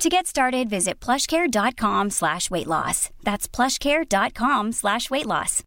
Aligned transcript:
To 0.00 0.08
get 0.08 0.26
started, 0.26 0.70
visit 0.70 0.98
plushcare.com 0.98 2.08
slash 2.08 2.50
weight 2.50 2.66
loss. 2.66 3.10
That's 3.22 3.46
plushcare.com 3.46 4.72
slash 4.72 5.10
weight 5.10 5.26
loss. 5.26 5.62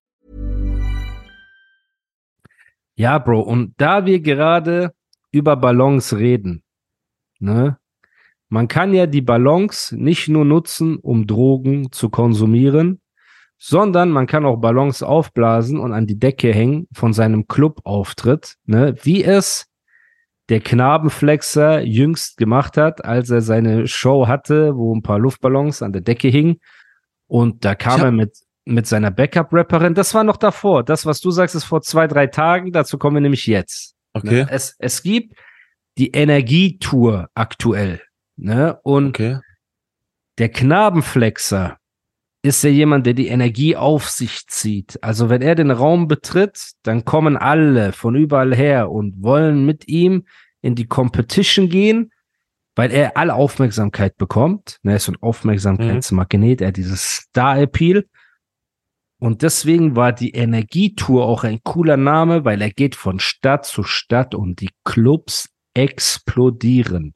Ja, 2.96 3.20
Bro, 3.20 3.42
und 3.42 3.76
da 3.78 4.08
wir 4.08 4.22
gerade 4.22 4.92
über 5.32 5.56
Ballons 5.56 6.14
reden, 6.14 6.64
ne? 7.40 7.78
Man 8.50 8.68
kann 8.68 8.94
ja 8.96 9.06
die 9.06 9.22
Ballons 9.22 9.92
nicht 9.92 10.30
nur 10.30 10.46
nutzen, 10.46 10.98
um 10.98 11.28
Drogen 11.28 11.92
zu 11.92 12.10
konsumieren, 12.10 13.02
sondern 13.60 14.10
man 14.10 14.26
kann 14.26 14.46
auch 14.46 14.58
Ballons 14.58 15.04
aufblasen 15.04 15.80
und 15.80 15.94
an 15.94 16.08
die 16.08 16.18
Decke 16.18 16.52
hängen 16.52 16.88
von 16.92 17.14
seinem 17.14 17.48
Clubauftritt, 17.48 18.56
ne? 18.66 18.96
Wie 19.04 19.24
es 19.24 19.68
der 20.50 20.60
Knabenflexer 20.60 21.82
jüngst 21.82 22.38
gemacht 22.38 22.78
hat, 22.78 23.06
als 23.06 23.30
er 23.30 23.42
seine 23.42 23.88
Show 23.88 24.28
hatte, 24.28 24.76
wo 24.76 24.94
ein 24.94 25.02
paar 25.02 25.20
Luftballons 25.20 25.82
an 25.82 25.94
der 25.94 26.02
Decke 26.02 26.28
hingen. 26.28 26.58
Und 27.28 27.64
da 27.66 27.76
kam 27.76 28.02
er 28.02 28.12
mit, 28.12 28.38
mit 28.66 28.86
seiner 28.86 29.10
Backup-Rapperin. 29.10 29.94
Das 29.94 30.14
war 30.14 30.24
noch 30.24 30.38
davor. 30.38 30.84
Das, 30.84 31.06
was 31.06 31.22
du 31.22 31.32
sagst, 31.32 31.56
ist 31.56 31.64
vor 31.64 31.82
zwei, 31.82 32.08
drei 32.08 32.28
Tagen. 32.28 32.72
Dazu 32.72 32.98
kommen 32.98 33.16
wir 33.16 33.22
nämlich 33.22 33.48
jetzt. 33.48 33.96
Okay. 34.14 34.44
Ne? 34.44 34.48
Es, 34.50 34.76
es 34.80 35.02
gibt 35.02 35.36
die 35.98 36.12
Energietour 36.12 37.30
aktuell. 37.34 38.02
Ne? 38.36 38.78
Und 38.84 39.10
Okay. 39.10 39.40
der 40.38 40.50
Knabenflexer 40.50 41.78
ist 42.44 42.62
ja 42.64 42.70
jemand, 42.70 43.06
der 43.06 43.14
die 43.14 43.28
Energie 43.30 43.76
auf 43.78 44.10
sich 44.10 44.46
zieht. 44.48 45.02
Also 45.02 45.30
wenn 45.30 45.42
er 45.42 45.56
den 45.56 45.72
Raum 45.72 46.08
betritt, 46.10 46.72
dann 46.84 47.06
kommen 47.06 47.38
alle 47.38 47.94
von 47.94 48.16
überall 48.16 48.54
her 48.54 48.92
und 48.92 49.24
wollen 49.24 49.66
mit 49.66 49.88
ihm 49.88 50.26
in 50.62 50.76
die 50.76 50.86
Competition 50.88 51.70
gehen, 51.70 52.12
weil 52.76 52.92
er 52.92 53.16
alle 53.18 53.34
Aufmerksamkeit 53.36 54.18
bekommt. 54.18 54.78
Ne, 54.84 54.92
Er 54.92 54.96
ist 54.98 55.06
so 55.06 55.14
ein 55.14 55.22
Aufmerksamkeitsmagnet, 55.22 56.60
er 56.62 56.68
hat 56.70 56.78
dieses 56.78 57.02
Star-Appeal. 57.16 58.06
Und 59.20 59.42
deswegen 59.42 59.96
war 59.96 60.12
die 60.12 60.32
Energietour 60.32 61.26
auch 61.26 61.46
ein 61.46 61.62
cooler 61.64 61.96
Name, 61.96 62.44
weil 62.44 62.62
er 62.62 62.72
geht 62.72 62.96
von 62.96 63.20
Stadt 63.20 63.66
zu 63.66 63.84
Stadt 63.84 64.36
und 64.36 64.60
die 64.60 64.70
Clubs 64.84 65.48
explodieren. 65.74 67.14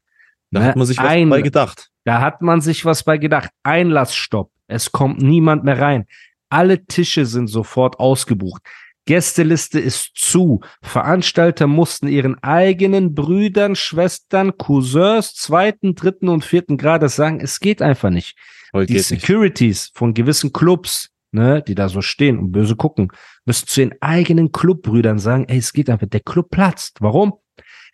Da 0.51 0.59
Ne, 0.61 0.65
hat 0.67 0.75
man 0.77 0.87
sich 0.87 0.97
was 0.97 1.05
ein- 1.05 1.29
bei 1.29 1.41
gedacht. 1.41 1.89
da 2.05 2.21
hat 2.21 2.41
man 2.41 2.61
sich 2.61 2.85
was 2.85 3.03
bei 3.03 3.17
gedacht. 3.17 3.49
Einlassstopp. 3.63 4.51
Es 4.67 4.91
kommt 4.91 5.21
niemand 5.21 5.63
mehr 5.63 5.79
rein. 5.79 6.05
Alle 6.49 6.85
Tische 6.85 7.25
sind 7.25 7.47
sofort 7.47 7.99
ausgebucht. 7.99 8.61
Gästeliste 9.05 9.79
ist 9.79 10.11
zu. 10.15 10.59
Veranstalter 10.81 11.65
mussten 11.65 12.07
ihren 12.07 12.41
eigenen 12.43 13.15
Brüdern, 13.15 13.75
Schwestern, 13.75 14.57
Cousins 14.57 15.33
zweiten, 15.33 15.95
dritten 15.95 16.27
und 16.27 16.43
vierten 16.43 16.77
Grades 16.77 17.15
sagen, 17.15 17.39
es 17.39 17.59
geht 17.59 17.81
einfach 17.81 18.09
nicht. 18.09 18.37
Heute 18.73 18.87
Die 18.87 18.93
geht 18.93 19.09
nicht. 19.09 19.21
Securities 19.21 19.91
von 19.93 20.13
gewissen 20.13 20.51
Clubs, 20.51 21.09
ne, 21.31 21.63
die 21.65 21.73
da 21.73 21.87
so 21.87 22.01
stehen 22.01 22.37
und 22.37 22.51
böse 22.51 22.75
gucken, 22.75 23.09
müssen 23.45 23.67
zu 23.67 23.81
ihren 23.81 23.95
eigenen 24.01 24.51
Clubbrüdern 24.51 25.19
sagen, 25.19 25.45
ey, 25.47 25.57
es 25.57 25.71
geht 25.71 25.89
einfach, 25.89 26.07
der 26.07 26.19
Club 26.19 26.49
platzt. 26.51 26.97
Warum? 26.99 27.33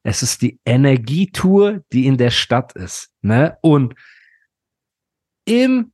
Es 0.01 0.23
ist 0.23 0.41
die 0.41 0.59
Energietour, 0.65 1.83
die 1.93 2.07
in 2.07 2.17
der 2.17 2.31
Stadt 2.31 2.73
ist, 2.73 3.11
ne? 3.21 3.57
Und 3.61 3.93
im, 5.45 5.92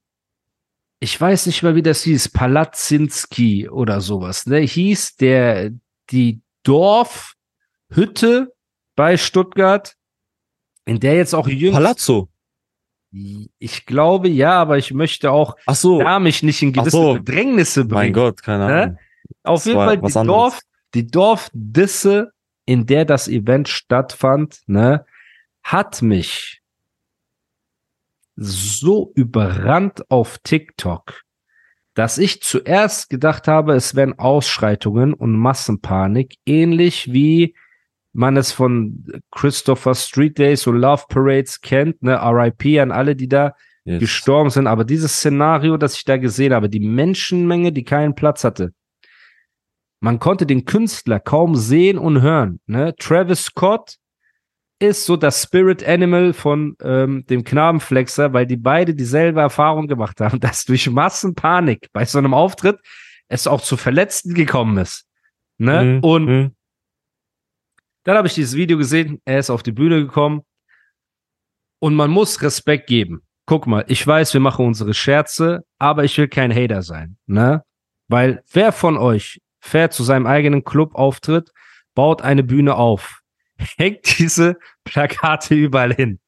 ich 1.00 1.20
weiß 1.20 1.46
nicht 1.46 1.64
mehr, 1.64 1.76
wie 1.76 1.82
das 1.82 2.04
hieß, 2.04 2.30
Palatzinski 2.30 3.70
oder 3.70 4.02
sowas, 4.02 4.46
ne? 4.46 4.58
Hieß 4.60 5.16
der, 5.18 5.72
die 6.12 6.42
Dorfhütte 6.64 8.54
bei 8.96 9.18
Stuttgart, 9.18 9.96
in 10.86 11.00
der 11.00 11.16
jetzt 11.16 11.34
auch 11.34 11.48
jüngst, 11.48 11.76
Palazzo. 11.76 12.30
ich 13.12 13.86
glaube, 13.86 14.28
ja, 14.30 14.54
aber 14.54 14.78
ich 14.78 14.94
möchte 14.94 15.32
auch 15.32 15.56
Ach 15.66 15.76
so. 15.76 16.00
da 16.00 16.20
mich 16.20 16.44
nicht 16.44 16.62
in 16.62 16.74
gewisse 16.74 16.92
so. 16.92 17.14
Bedrängnisse 17.14 17.82
bringen. 17.86 17.94
mein 17.94 18.14
Gott, 18.14 18.42
keine 18.44 18.66
Ne? 18.68 18.82
Ahnung. 18.84 18.98
Auf 19.44 19.60
Das 19.60 19.66
jeden 19.66 19.78
Fall 19.80 19.98
die. 20.02 20.28
Dorf, 20.28 20.60
die 20.94 21.08
Dorfdisse, 21.08 22.32
in 22.66 22.86
der 22.86 23.06
das 23.06 23.28
Event 23.28 23.68
stattfand, 23.68 24.62
ne, 24.68 25.06
hat 25.64 26.02
mich 26.02 26.59
so 28.42 29.12
überrannt 29.16 30.10
auf 30.10 30.40
TikTok, 30.44 31.22
dass 31.94 32.18
ich 32.18 32.42
zuerst 32.42 33.10
gedacht 33.10 33.48
habe, 33.48 33.74
es 33.74 33.96
wären 33.96 34.18
Ausschreitungen 34.18 35.14
und 35.14 35.38
Massenpanik, 35.38 36.36
ähnlich 36.46 37.12
wie 37.12 37.56
man 38.14 38.38
es 38.38 38.52
von 38.52 39.06
Christopher 39.32 39.94
Street 39.94 40.38
Days 40.38 40.66
und 40.68 40.78
Love 40.78 41.04
Parades 41.10 41.62
kennt, 41.62 42.02
ne, 42.02 42.20
RIP 42.22 42.80
an 42.80 42.92
alle, 42.92 43.16
die 43.16 43.28
da 43.28 43.54
Yes. 43.86 44.02
gestorben 44.02 44.50
sind. 44.52 44.68
Aber 44.68 44.84
dieses 44.84 45.14
Szenario, 45.14 45.78
das 45.78 45.96
ich 45.96 46.04
da 46.04 46.18
gesehen 46.18 46.54
habe, 46.54 46.70
die 46.70 46.80
Menschenmenge, 46.80 47.72
die 47.72 47.84
keinen 47.84 48.14
Platz 48.14 48.44
hatte, 48.44 48.74
man 50.00 50.20
konnte 50.20 50.46
den 50.46 50.66
Künstler 50.66 51.20
kaum 51.20 51.56
sehen 51.56 51.98
und 51.98 52.22
hören. 52.22 52.60
Ne? 52.68 52.94
Travis 52.98 53.46
Scott 53.46 53.96
ist 54.80 55.06
so 55.06 55.18
das 55.18 55.44
Spirit 55.44 55.84
Animal 55.84 56.34
von 56.34 56.76
ähm, 56.82 57.26
dem 57.26 57.44
Knabenflexer, 57.44 58.32
weil 58.34 58.46
die 58.46 58.56
beide 58.56 58.96
dieselbe 58.96 59.42
Erfahrung 59.42 59.88
gemacht 59.88 60.22
haben, 60.22 60.40
dass 60.40 60.66
durch 60.66 60.90
Massenpanik 60.90 61.90
bei 61.92 62.06
so 62.06 62.18
einem 62.18 62.34
Auftritt 62.34 62.80
es 63.28 63.46
auch 63.46 63.62
zu 63.62 63.78
Verletzten 63.78 64.34
gekommen 64.34 64.78
ist. 64.78 65.06
Ne? 65.58 65.84
Mhm, 65.84 66.00
Und 66.00 66.26
mhm. 66.26 66.56
dann 68.04 68.18
habe 68.18 68.28
ich 68.28 68.34
dieses 68.34 68.56
Video 68.56 68.78
gesehen, 68.78 69.22
er 69.26 69.40
ist 69.40 69.50
auf 69.50 69.62
die 69.62 69.74
Bühne 69.74 70.02
gekommen 70.02 70.42
und 71.80 71.96
man 71.96 72.10
muss 72.10 72.42
Respekt 72.42 72.88
geben. 72.88 73.22
Guck 73.46 73.68
mal, 73.68 73.84
ich 73.88 74.06
weiß, 74.06 74.34
wir 74.34 74.42
machen 74.42 74.66
unsere 74.66 74.94
Scherze, 74.94 75.64
aber 75.78 76.04
ich 76.04 76.18
will 76.18 76.28
kein 76.28 76.54
Hater 76.54 76.82
sein, 76.84 77.18
ne? 77.26 77.64
Weil 78.08 78.44
wer 78.52 78.72
von 78.72 78.98
euch 78.98 79.42
fährt 79.60 79.94
zu 79.94 80.04
seinem 80.04 80.26
eigenen 80.26 80.64
Clubauftritt, 80.64 81.52
baut 81.96 82.22
eine 82.22 82.44
Bühne 82.44 82.76
auf, 82.76 83.19
hängt 83.78 84.20
diese 84.20 84.58
Plakate 84.84 85.56
überall 85.56 85.94
hin, 85.94 86.20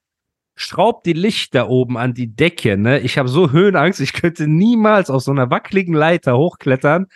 schraubt 0.55 1.05
die 1.05 1.13
Lichter 1.13 1.69
oben 1.69 1.97
an 1.97 2.13
die 2.13 2.33
Decke, 2.35 2.77
ne? 2.77 2.99
Ich 2.99 3.17
habe 3.17 3.29
so 3.29 3.51
Höhenangst, 3.51 3.99
ich 4.01 4.13
könnte 4.13 4.47
niemals 4.47 5.09
auf 5.09 5.23
so 5.23 5.31
einer 5.31 5.49
wackeligen 5.49 5.93
Leiter 5.93 6.37
hochklettern, 6.37 7.07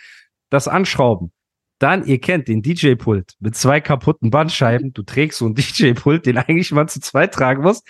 das 0.50 0.68
anschrauben. 0.68 1.32
Dann, 1.78 2.06
ihr 2.06 2.20
kennt 2.20 2.48
den 2.48 2.62
DJ-Pult 2.62 3.34
mit 3.38 3.54
zwei 3.54 3.80
kaputten 3.82 4.30
Bandscheiben. 4.30 4.94
Du 4.94 5.02
trägst 5.02 5.38
so 5.38 5.46
ein 5.46 5.54
DJ-Pult, 5.54 6.24
den 6.24 6.38
eigentlich 6.38 6.72
man 6.72 6.88
zu 6.88 7.00
zweit 7.00 7.34
tragen 7.34 7.62
muss. 7.62 7.82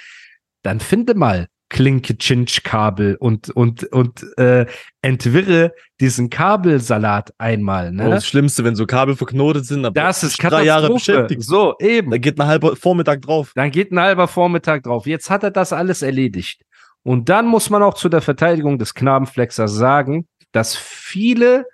Dann 0.63 0.81
finde 0.81 1.15
mal 1.15 1.47
Klinke-Chinch-Kabel 1.69 3.17
und, 3.17 3.51
und, 3.51 3.85
und 3.93 4.25
äh, 4.39 4.67
entwirre 5.03 5.73
diesen 6.01 6.31
Kabelsalat 6.31 7.35
einmal. 7.39 7.89
Oh, 7.89 7.93
Ne? 7.93 8.11
das 8.11 8.27
Schlimmste, 8.27 8.63
wenn 8.65 8.77
so 8.77 8.87
Kabel 8.87 9.17
verknotet 9.17 9.67
sind, 9.67 9.83
dann 9.83 9.95
das 9.95 10.23
ist 10.23 10.43
drei 10.43 10.65
Jahre 10.65 10.93
beschäftigt. 10.93 11.43
So, 11.43 11.75
eben. 11.81 12.11
Da 12.11 12.19
geht 12.19 12.39
ein 12.39 12.47
halber 12.47 12.77
Vormittag 12.77 13.23
drauf. 13.23 13.53
Dann 13.55 13.71
geht 13.71 13.91
ein 13.93 13.99
halber 13.99 14.29
Vormittag 14.29 14.85
drauf. 14.85 15.07
Jetzt 15.07 15.29
hat 15.31 15.43
er 15.43 15.51
das 15.51 15.73
alles 15.73 16.03
erledigt. 16.03 16.63
Und 17.03 17.29
dann 17.29 17.47
muss 17.47 17.71
man 17.71 17.83
auch 17.83 17.95
zu 17.95 18.09
der 18.09 18.21
Verteidigung 18.21 18.79
des 18.79 18.95
Knabenflexers 18.95 19.73
sagen, 19.73 20.27
dass 20.53 20.77
viele, 20.77 21.67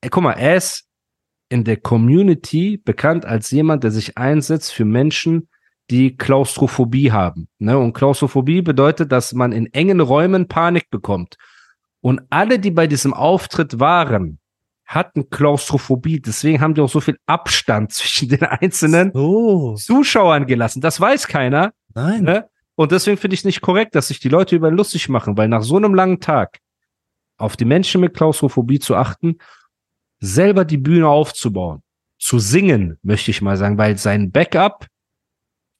ey, 0.00 0.10
guck 0.10 0.22
mal, 0.22 0.32
er 0.32 0.56
ist 0.56 0.84
in 1.48 1.64
der 1.64 1.78
Community 1.78 2.80
bekannt 2.84 3.24
als 3.24 3.50
jemand, 3.50 3.84
der 3.84 3.90
sich 3.90 4.18
einsetzt 4.18 4.72
für 4.72 4.84
Menschen, 4.84 5.48
die 5.90 6.16
Klaustrophobie 6.16 7.12
haben. 7.12 7.48
Ne? 7.58 7.78
Und 7.78 7.92
Klaustrophobie 7.94 8.62
bedeutet, 8.62 9.10
dass 9.12 9.32
man 9.32 9.52
in 9.52 9.72
engen 9.72 10.00
Räumen 10.00 10.48
Panik 10.48 10.90
bekommt. 10.90 11.36
Und 12.00 12.20
alle, 12.30 12.58
die 12.58 12.70
bei 12.70 12.86
diesem 12.86 13.14
Auftritt 13.14 13.80
waren, 13.80 14.38
hatten 14.84 15.28
Klaustrophobie. 15.30 16.20
Deswegen 16.20 16.60
haben 16.60 16.74
die 16.74 16.80
auch 16.80 16.88
so 16.88 17.00
viel 17.00 17.18
Abstand 17.26 17.92
zwischen 17.92 18.28
den 18.28 18.42
einzelnen 18.42 19.12
Oh, 19.14 19.74
Zuschauern 19.76 20.46
gelassen. 20.46 20.80
Das 20.80 21.00
weiß 21.00 21.26
keiner. 21.26 21.72
nein. 21.94 22.22
Ne? 22.22 22.48
Und 22.74 22.92
deswegen 22.92 23.16
finde 23.16 23.34
ich 23.34 23.40
es 23.40 23.44
nicht 23.44 23.60
korrekt, 23.60 23.96
dass 23.96 24.06
sich 24.06 24.20
die 24.20 24.28
Leute 24.28 24.54
über 24.54 24.70
lustig 24.70 25.08
machen, 25.08 25.36
weil 25.36 25.48
nach 25.48 25.64
so 25.64 25.76
einem 25.76 25.94
langen 25.94 26.20
Tag 26.20 26.58
auf 27.36 27.56
die 27.56 27.64
Menschen 27.64 28.00
mit 28.00 28.14
Klaustrophobie 28.14 28.78
zu 28.78 28.94
achten, 28.94 29.38
selber 30.20 30.64
die 30.64 30.78
Bühne 30.78 31.08
aufzubauen, 31.08 31.82
zu 32.20 32.38
singen, 32.38 32.96
möchte 33.02 33.32
ich 33.32 33.42
mal 33.42 33.56
sagen, 33.56 33.78
weil 33.78 33.98
sein 33.98 34.30
Backup, 34.30 34.86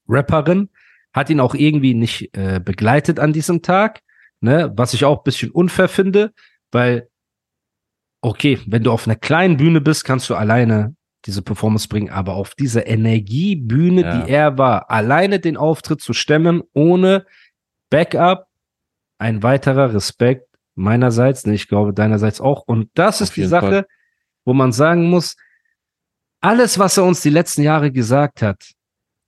Rapperin, 0.08 0.70
hat 1.12 1.30
ihn 1.30 1.40
auch 1.40 1.54
irgendwie 1.54 1.94
nicht 1.94 2.36
äh, 2.36 2.60
begleitet 2.64 3.18
an 3.20 3.32
diesem 3.32 3.62
Tag, 3.62 4.00
ne? 4.40 4.72
was 4.76 4.94
ich 4.94 5.04
auch 5.04 5.18
ein 5.18 5.24
bisschen 5.24 5.50
unfair 5.50 5.88
finde, 5.88 6.32
weil 6.72 7.08
okay, 8.20 8.58
wenn 8.66 8.82
du 8.82 8.90
auf 8.92 9.06
einer 9.06 9.16
kleinen 9.16 9.56
Bühne 9.56 9.80
bist, 9.80 10.04
kannst 10.04 10.28
du 10.28 10.34
alleine 10.34 10.94
diese 11.24 11.42
Performance 11.42 11.88
bringen, 11.88 12.10
aber 12.10 12.34
auf 12.34 12.54
dieser 12.54 12.86
Energiebühne, 12.86 14.02
Ja. 14.02 14.18
die 14.22 14.30
er 14.30 14.58
war, 14.58 14.90
alleine 14.90 15.40
den 15.40 15.56
Auftritt 15.56 16.00
zu 16.00 16.12
stemmen, 16.12 16.62
ohne 16.74 17.26
Backup, 17.90 18.46
ein 19.18 19.42
weiterer 19.42 19.92
Respekt 19.94 20.46
meinerseits, 20.74 21.44
ne, 21.46 21.54
ich 21.54 21.66
glaube 21.68 21.92
deinerseits 21.92 22.40
auch. 22.40 22.62
Und 22.66 22.90
das 22.94 23.16
Auf 23.16 23.28
ist 23.28 23.36
die 23.36 23.46
Sache, 23.46 23.66
Fall. 23.66 23.86
wo 24.44 24.52
man 24.54 24.70
sagen 24.72 25.10
muss, 25.10 25.36
alles, 26.40 26.78
was 26.78 26.96
er 26.96 27.04
uns 27.04 27.20
die 27.20 27.30
letzten 27.30 27.62
Jahre 27.62 27.90
gesagt 27.90 28.42
hat, 28.42 28.72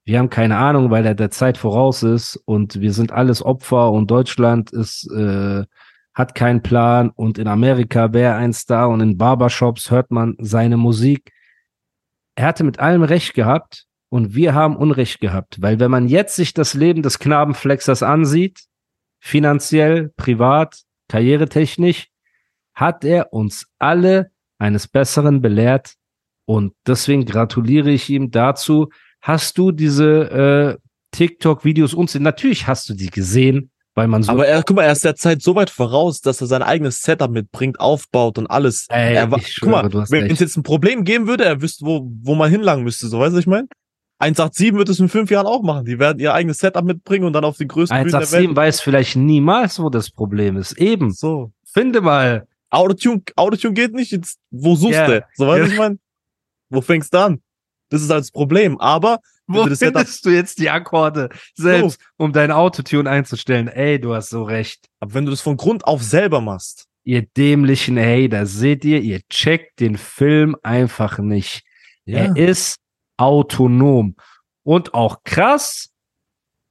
wir 0.05 0.19
haben 0.19 0.31
keine 0.31 0.57
Ahnung, 0.57 0.91
weil 0.91 1.07
er 1.07 1.15
der 1.15 1.31
Zeit 1.31 1.59
voraus 1.59 2.03
ist 2.03 2.37
und 2.45 2.81
wir 2.81 2.93
sind 2.93 3.13
alles 3.13 3.45
Opfer 3.45 3.93
und 3.93 4.11
Deutschland 4.11 4.73
ist, 4.73 5.11
äh, 5.13 5.65
hat 6.15 6.35
keinen 6.35 6.63
Plan 6.63 7.11
und 7.11 7.39
in 7.39 7.47
Amerika 7.47 8.13
wäre 8.13 8.35
ein 8.35 8.53
Star 8.53 8.89
und 8.89 9.01
in 9.01 9.17
Barbershops 9.17 9.91
hört 9.91 10.11
man 10.11 10.37
seine 10.39 10.77
Musik. 10.77 11.33
Er 12.35 12.47
hatte 12.47 12.65
mit 12.65 12.81
allem 12.81 13.03
Recht 13.03 13.35
gehabt 13.35 13.87
und 14.09 14.35
wir 14.35 14.55
haben 14.55 14.77
Unrecht 14.77 15.21
gehabt, 15.21 15.63
weil 15.63 15.79
wenn 15.79 15.91
man 15.91 16.09
jetzt 16.09 16.37
sich 16.37 16.53
das 16.53 16.75
Leben 16.75 17.03
des 17.03 17.19
Knabenflexers 17.19 18.03
ansieht, 18.03 18.65
finanziell, 19.21 20.13
privat, 20.17 20.81
karrieretechnisch, 21.09 22.09
hat 22.75 23.05
er 23.05 23.33
uns 23.33 23.67
alle 23.79 24.31
eines 24.59 24.89
Besseren 24.89 25.41
belehrt 25.41 25.95
und 26.47 26.75
deswegen 26.87 27.25
gratuliere 27.27 27.91
ich 27.91 28.11
ihm 28.11 28.31
dazu. 28.31 28.89
Hast 29.21 29.59
du 29.59 29.71
diese 29.73 30.79
äh, 30.81 30.87
TikTok-Videos 31.13 31.95
uns, 31.95 32.15
natürlich 32.15 32.67
hast 32.67 32.89
du 32.89 32.95
die 32.95 33.11
gesehen, 33.11 33.71
weil 33.95 34.09
man 34.09 34.23
so 34.23 34.33
Aber 34.33 34.47
er, 34.47 34.63
guck 34.63 34.77
mal, 34.77 34.85
er 34.85 34.93
ist 34.93 35.05
der 35.05 35.17
Zeit 35.17 35.43
so 35.43 35.55
weit 35.55 35.69
voraus, 35.71 36.21
dass 36.21 36.41
er 36.41 36.47
sein 36.47 36.63
eigenes 36.63 37.03
Setup 37.03 37.31
mitbringt, 37.31 37.81
aufbaut 37.81 38.39
und 38.39 38.47
alles. 38.47 38.87
Ey, 38.89 39.15
er 39.15 39.27
guck 39.27 39.69
mal, 39.69 39.91
schwöre, 39.91 40.11
wenn 40.11 40.31
es 40.31 40.41
jetzt 40.41 40.57
ein 40.57 40.63
Problem 40.63 41.05
geben 41.05 41.27
würde, 41.27 41.45
er 41.45 41.61
wüsste, 41.61 41.85
wo, 41.85 42.09
wo 42.23 42.35
man 42.35 42.51
hinlangen 42.51 42.85
müsste, 42.85 43.09
so 43.09 43.19
weißt 43.19 43.35
du, 43.35 43.39
ich 43.39 43.47
meine? 43.47 43.69
187 44.21 44.75
wird 44.75 44.89
es 44.91 45.01
in 45.01 45.09
fünf 45.09 45.31
Jahren 45.31 45.47
auch 45.47 45.63
machen. 45.63 45.87
Die 45.87 45.99
werden 45.99 46.19
ihr 46.19 46.35
eigenes 46.35 46.59
Setup 46.59 46.85
mitbringen 46.85 47.25
und 47.25 47.33
dann 47.33 47.45
auf 47.45 47.57
die 47.57 47.67
größten 47.67 47.97
Bühnen 47.97 48.11
der 48.11 48.19
187 48.21 48.49
Welt. 48.49 48.57
weiß 48.57 48.81
vielleicht 48.83 49.17
niemals, 49.17 49.81
wo 49.81 49.89
das 49.89 50.11
Problem 50.11 50.59
ist. 50.59 50.73
Eben. 50.73 51.11
So. 51.11 51.53
Finde 51.65 52.03
mal. 52.03 52.47
Autotune, 52.69 53.23
Autotune 53.37 53.73
geht 53.73 53.95
nicht, 53.95 54.13
jetzt, 54.13 54.39
wo 54.51 54.77
suchst 54.77 54.95
Ja. 54.95 55.07
du? 55.07 55.25
So 55.35 55.47
weißt 55.47 55.61
du, 55.61 55.65
was 55.65 55.73
ich 55.73 55.79
meine? 55.79 55.99
Wo 56.69 56.81
fängst 56.83 57.15
du 57.15 57.19
an? 57.19 57.41
Das 57.91 58.01
ist 58.01 58.11
das 58.11 58.31
Problem. 58.31 58.81
Aber, 58.81 59.21
Wo 59.47 59.65
das 59.65 59.81
Setup, 59.81 60.01
findest 60.03 60.25
du 60.25 60.31
jetzt 60.31 60.59
die 60.59 60.71
Akkorde 60.71 61.29
selbst, 61.55 62.01
um 62.17 62.33
dein 62.33 62.51
Autotune 62.51 63.11
einzustellen? 63.11 63.69
Ey, 63.69 64.01
du 64.01 64.15
hast 64.15 64.31
so 64.31 64.43
recht. 64.43 64.87
aber 65.01 65.15
wenn 65.15 65.27
du 65.27 65.31
das 65.31 65.43
von 65.43 65.57
Grund 65.57 65.85
auf 65.85 66.03
selber 66.03 66.41
machst, 66.41 66.87
Ihr 67.03 67.23
dämlichen 67.23 67.99
Hater, 67.99 68.45
seht 68.47 68.85
ihr, 68.85 69.01
ihr 69.01 69.21
checkt 69.31 69.81
den 69.81 69.97
Film 69.97 70.55
einfach 70.63 71.19
nicht. 71.19 71.65
Er 72.05 72.37
ist 72.37 72.77
autonom. 73.17 74.17
Und 74.63 74.93
auch 74.95 75.25
krass, 75.25 75.91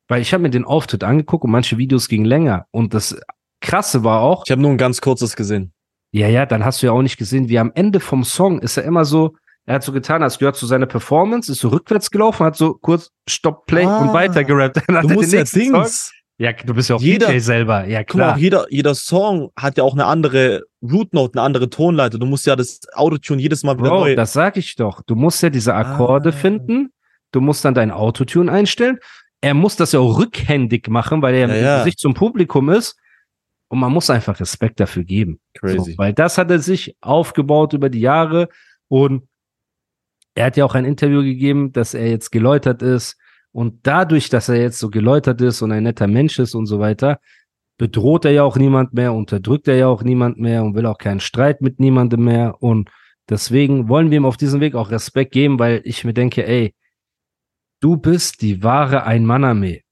weil 0.07 0.21
ich 0.21 0.33
habe 0.33 0.43
mir 0.43 0.49
den 0.49 0.65
Auftritt 0.65 1.03
angeguckt 1.03 1.45
und 1.45 1.51
manche 1.51 1.77
Videos 1.77 2.07
gingen 2.07 2.25
länger. 2.25 2.67
Und 2.71 2.93
das 2.93 3.19
Krasse 3.59 4.03
war 4.03 4.21
auch, 4.21 4.43
ich 4.45 4.51
habe 4.51 4.61
nur 4.61 4.71
ein 4.71 4.77
ganz 4.77 5.01
kurzes 5.01 5.35
gesehen. 5.35 5.73
ja, 6.11 6.27
ja, 6.27 6.45
dann 6.45 6.63
hast 6.63 6.81
du 6.81 6.87
ja 6.87 6.91
auch 6.91 7.01
nicht 7.01 7.17
gesehen, 7.17 7.49
wie 7.49 7.59
am 7.59 7.71
Ende 7.73 7.99
vom 7.99 8.23
Song 8.23 8.59
ist 8.59 8.77
er 8.77 8.83
immer 8.83 9.05
so, 9.05 9.35
er 9.65 9.75
hat 9.75 9.83
so 9.83 9.91
getan, 9.91 10.23
als 10.23 10.39
gehört 10.39 10.55
zu 10.55 10.65
seiner 10.65 10.85
Performance, 10.87 11.51
ist 11.51 11.59
so 11.59 11.67
rückwärts 11.69 12.09
gelaufen, 12.11 12.45
hat 12.45 12.55
so 12.55 12.73
kurz 12.73 13.11
Stopp, 13.27 13.65
Play 13.67 13.85
Ah. 13.85 13.99
und 13.99 14.13
weiter 14.13 14.43
gerappt. 14.43 14.81
Dann 14.87 15.07
Du 15.07 15.13
musst 15.13 15.31
ja 15.33 15.43
Dings. 15.43 16.11
Ja, 16.41 16.53
du 16.53 16.73
bist 16.73 16.89
ja 16.89 16.95
auch 16.95 17.01
Jeder- 17.01 17.27
DJ 17.27 17.39
selber. 17.39 17.85
Ja, 17.85 17.99
Guck 18.03 18.15
mal, 18.15 18.23
klar. 18.23 18.33
auch 18.35 18.37
jeder, 18.39 18.65
jeder 18.69 18.95
Song 18.95 19.51
hat 19.57 19.77
ja 19.77 19.83
auch 19.83 19.93
eine 19.93 20.05
andere 20.05 20.63
Root 20.81 21.13
Note, 21.13 21.33
eine 21.37 21.41
andere 21.45 21.69
Tonleiter. 21.69 22.17
Du 22.17 22.25
musst 22.25 22.45
ja 22.47 22.55
das 22.55 22.79
Autotune 22.93 23.41
jedes 23.41 23.63
Mal 23.63 23.77
wieder 23.77 23.89
Bro, 23.89 23.99
neu. 23.99 24.15
das 24.15 24.31
sag 24.33 24.55
ich 24.55 24.75
doch. 24.77 25.01
Du 25.03 25.15
musst 25.15 25.43
ja 25.43 25.49
diese 25.49 25.73
Akkorde 25.75 26.29
Ah. 26.29 26.31
finden. 26.31 26.93
Du 27.33 27.41
musst 27.41 27.65
dann 27.65 27.73
dein 27.73 27.91
Autotune 27.91 28.49
einstellen. 28.51 28.99
Er 29.41 29.53
muss 29.53 29.75
das 29.75 29.91
ja 29.91 29.99
auch 29.99 30.17
rückhändig 30.17 30.87
machen, 30.87 31.21
weil 31.21 31.35
er 31.35 31.41
Ja, 31.41 31.47
mit 31.47 31.61
ja. 31.61 31.77
Gesicht 31.79 31.99
zum 31.99 32.13
Publikum 32.13 32.69
ist. 32.69 32.95
Und 33.67 33.79
man 33.79 33.91
muss 33.91 34.09
einfach 34.09 34.39
Respekt 34.39 34.79
dafür 34.79 35.03
geben. 35.03 35.39
Crazy. 35.53 35.91
So, 35.91 35.97
weil 35.97 36.13
das 36.13 36.37
hat 36.37 36.49
er 36.49 36.59
sich 36.59 36.95
aufgebaut 37.01 37.73
über 37.73 37.89
die 37.89 37.99
Jahre. 37.99 38.47
Und 38.87 39.23
er 40.39 40.45
hat 40.45 40.55
ja 40.55 40.63
auch 40.63 40.73
ein 40.73 40.85
Interview 40.85 41.21
gegeben, 41.21 41.73
dass 41.73 41.93
er 41.93 42.09
jetzt 42.09 42.31
geläutert 42.31 42.81
ist. 42.81 43.17
Und 43.51 43.85
dadurch, 43.85 44.29
dass 44.29 44.47
er 44.47 44.55
jetzt 44.55 44.79
so 44.79 44.89
geläutert 44.89 45.41
ist 45.41 45.61
und 45.61 45.73
ein 45.73 45.83
netter 45.83 46.07
Mensch 46.07 46.39
ist 46.39 46.55
und 46.55 46.65
so 46.65 46.79
weiter, 46.79 47.19
bedroht 47.77 48.23
er 48.23 48.31
ja 48.31 48.43
auch 48.43 48.55
niemand 48.55 48.93
mehr, 48.93 49.13
unterdrückt 49.13 49.67
er 49.67 49.75
ja 49.75 49.87
auch 49.87 50.01
niemand 50.01 50.39
mehr 50.39 50.63
und 50.63 50.75
will 50.75 50.85
auch 50.85 50.97
keinen 50.97 51.19
Streit 51.19 51.59
mit 51.59 51.81
niemandem 51.81 52.23
mehr. 52.23 52.55
Und 52.63 52.89
deswegen 53.27 53.89
wollen 53.89 54.11
wir 54.11 54.17
ihm 54.17 54.25
auf 54.25 54.37
diesem 54.37 54.61
Weg 54.61 54.75
auch 54.75 54.91
Respekt 54.91 55.33
geben, 55.33 55.59
weil 55.59 55.81
ich 55.83 56.05
mir 56.05 56.13
denke, 56.13 56.47
ey, 56.47 56.73
du 57.81 57.97
bist 57.97 58.41
die 58.41 58.63
wahre 58.63 59.03
Ein-Mann-Armee. 59.03 59.83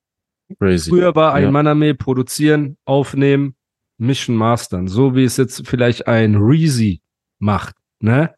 Crazy. 0.59 0.89
Früher 0.89 1.13
war 1.13 1.33
ein 1.33 1.43
Ja. 1.43 1.51
Mann-Armee 1.51 1.93
produzieren, 1.93 2.77
aufnehmen, 2.85 3.57
Mission 3.97 4.37
mastern, 4.37 4.87
so 4.87 5.13
wie 5.13 5.25
es 5.25 5.35
jetzt 5.35 5.67
vielleicht 5.67 6.07
ein 6.07 6.35
Reezy 6.37 7.01
macht, 7.37 7.75
ne? 7.99 8.33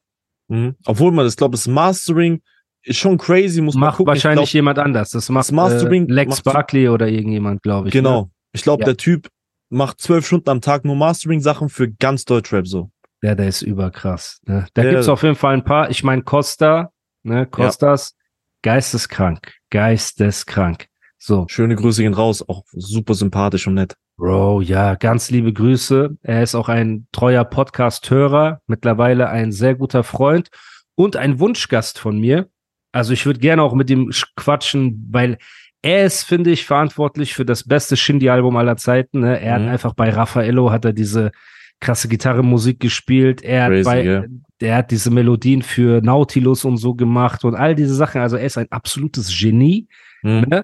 Mhm. 0.49 0.75
Obwohl 0.85 1.11
man 1.11 1.25
das 1.25 1.35
glaube, 1.37 1.51
das 1.53 1.67
Mastering 1.67 2.41
ist 2.83 2.97
schon 2.99 3.17
crazy, 3.17 3.61
muss 3.61 3.75
man 3.75 3.87
Macht 3.87 3.97
gucken. 3.97 4.13
Ich 4.15 4.23
wahrscheinlich 4.23 4.49
glaub, 4.49 4.53
jemand 4.55 4.79
anders. 4.79 5.11
Das 5.11 5.29
macht 5.29 5.51
Mastering 5.51 6.09
äh, 6.09 6.13
Lex 6.13 6.43
macht- 6.43 6.43
Barkley 6.55 6.89
oder 6.89 7.07
irgendjemand, 7.07 7.61
glaube 7.63 7.87
ich. 7.87 7.93
Ne? 7.93 8.01
genau. 8.01 8.29
Ich 8.51 8.63
glaube, 8.63 8.81
Ja. 8.81 8.85
der 8.87 8.97
Typ 8.97 9.29
macht 9.69 10.01
zwölf 10.01 10.25
Stunden 10.25 10.49
am 10.49 10.61
Tag 10.61 10.83
nur 10.85 10.95
Mastering-Sachen 10.95 11.69
für 11.69 11.89
ganz 11.91 12.25
Deutschrap 12.25 12.67
so. 12.67 12.89
Ja, 13.21 13.35
der 13.35 13.47
ist 13.47 13.61
überkrass. 13.61 14.39
Ne? 14.45 14.65
Da 14.73 14.83
Ja. 14.83 14.91
gibt's 14.91 15.07
auf 15.09 15.23
jeden 15.23 15.35
Fall 15.35 15.53
ein 15.53 15.63
paar. 15.63 15.89
Ich 15.91 16.03
meine, 16.03 16.23
Costa, 16.23 16.91
ne? 17.23 17.45
Costas, 17.45 18.15
geisteskrank. 18.63 19.53
Geisteskrank. 19.69 20.87
So, 21.17 21.45
Schöne 21.49 21.75
Grüße 21.75 22.01
gehen 22.01 22.13
raus, 22.13 22.47
auch 22.47 22.63
super 22.71 23.13
sympathisch 23.13 23.67
und 23.67 23.73
nett. 23.73 23.95
Bro, 24.19 24.59
ja, 24.61 24.95
ganz 24.95 25.31
liebe 25.31 25.53
Grüße. 25.53 26.17
Er 26.23 26.43
ist 26.43 26.53
auch 26.53 26.67
ein 26.67 27.07
treuer 27.13 27.45
Podcast-Hörer, 27.45 28.59
mittlerweile 28.67 29.29
ein 29.29 29.53
sehr 29.53 29.75
guter 29.75 30.03
Freund 30.03 30.49
und 30.95 31.15
ein 31.15 31.39
Wunschgast 31.39 31.97
von 31.99 32.19
mir. 32.19 32.49
Also 32.91 33.13
ich 33.13 33.25
würde 33.25 33.39
gerne 33.39 33.63
auch 33.63 33.73
mit 33.73 33.89
ihm 33.89 34.09
sch- 34.09 34.27
quatschen, 34.35 35.07
weil 35.09 35.37
er 35.81 36.03
ist, 36.05 36.23
finde 36.23 36.51
ich, 36.51 36.65
verantwortlich 36.65 37.33
für 37.33 37.45
das 37.45 37.63
beste 37.63 37.95
Shindy-Album 37.95 38.57
aller 38.57 38.75
Zeiten. 38.75 39.21
Ne? 39.21 39.39
Er 39.39 39.57
Mhm. 39.57 39.63
hat 39.63 39.71
einfach 39.71 39.93
bei 39.93 40.09
Raffaello 40.09 40.69
hat 40.69 40.83
er 40.83 40.91
diese 40.91 41.31
krasse 41.79 42.09
Gitarrenmusik 42.09 42.81
gespielt. 42.81 43.41
Er 43.41 43.63
hat 43.63 43.69
Crazy, 43.71 43.83
bei, 43.85 44.03
ja. 44.03 44.23
der 44.59 44.75
hat 44.75 44.91
diese 44.91 45.11
Melodien 45.11 45.61
für 45.61 46.01
Nautilus 46.01 46.65
und 46.65 46.75
so 46.75 46.93
gemacht 46.93 47.45
und 47.45 47.55
all 47.55 47.73
diese 47.73 47.95
Sachen. 47.95 48.19
Also 48.19 48.35
er 48.35 48.47
ist 48.47 48.57
ein 48.57 48.67
absolutes 48.69 49.33
Genie. 49.39 49.87
Mhm. 50.23 50.45
Ne? 50.49 50.63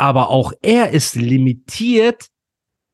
Aber 0.00 0.30
auch 0.30 0.52
er 0.62 0.90
ist 0.90 1.14
limitiert 1.14 2.28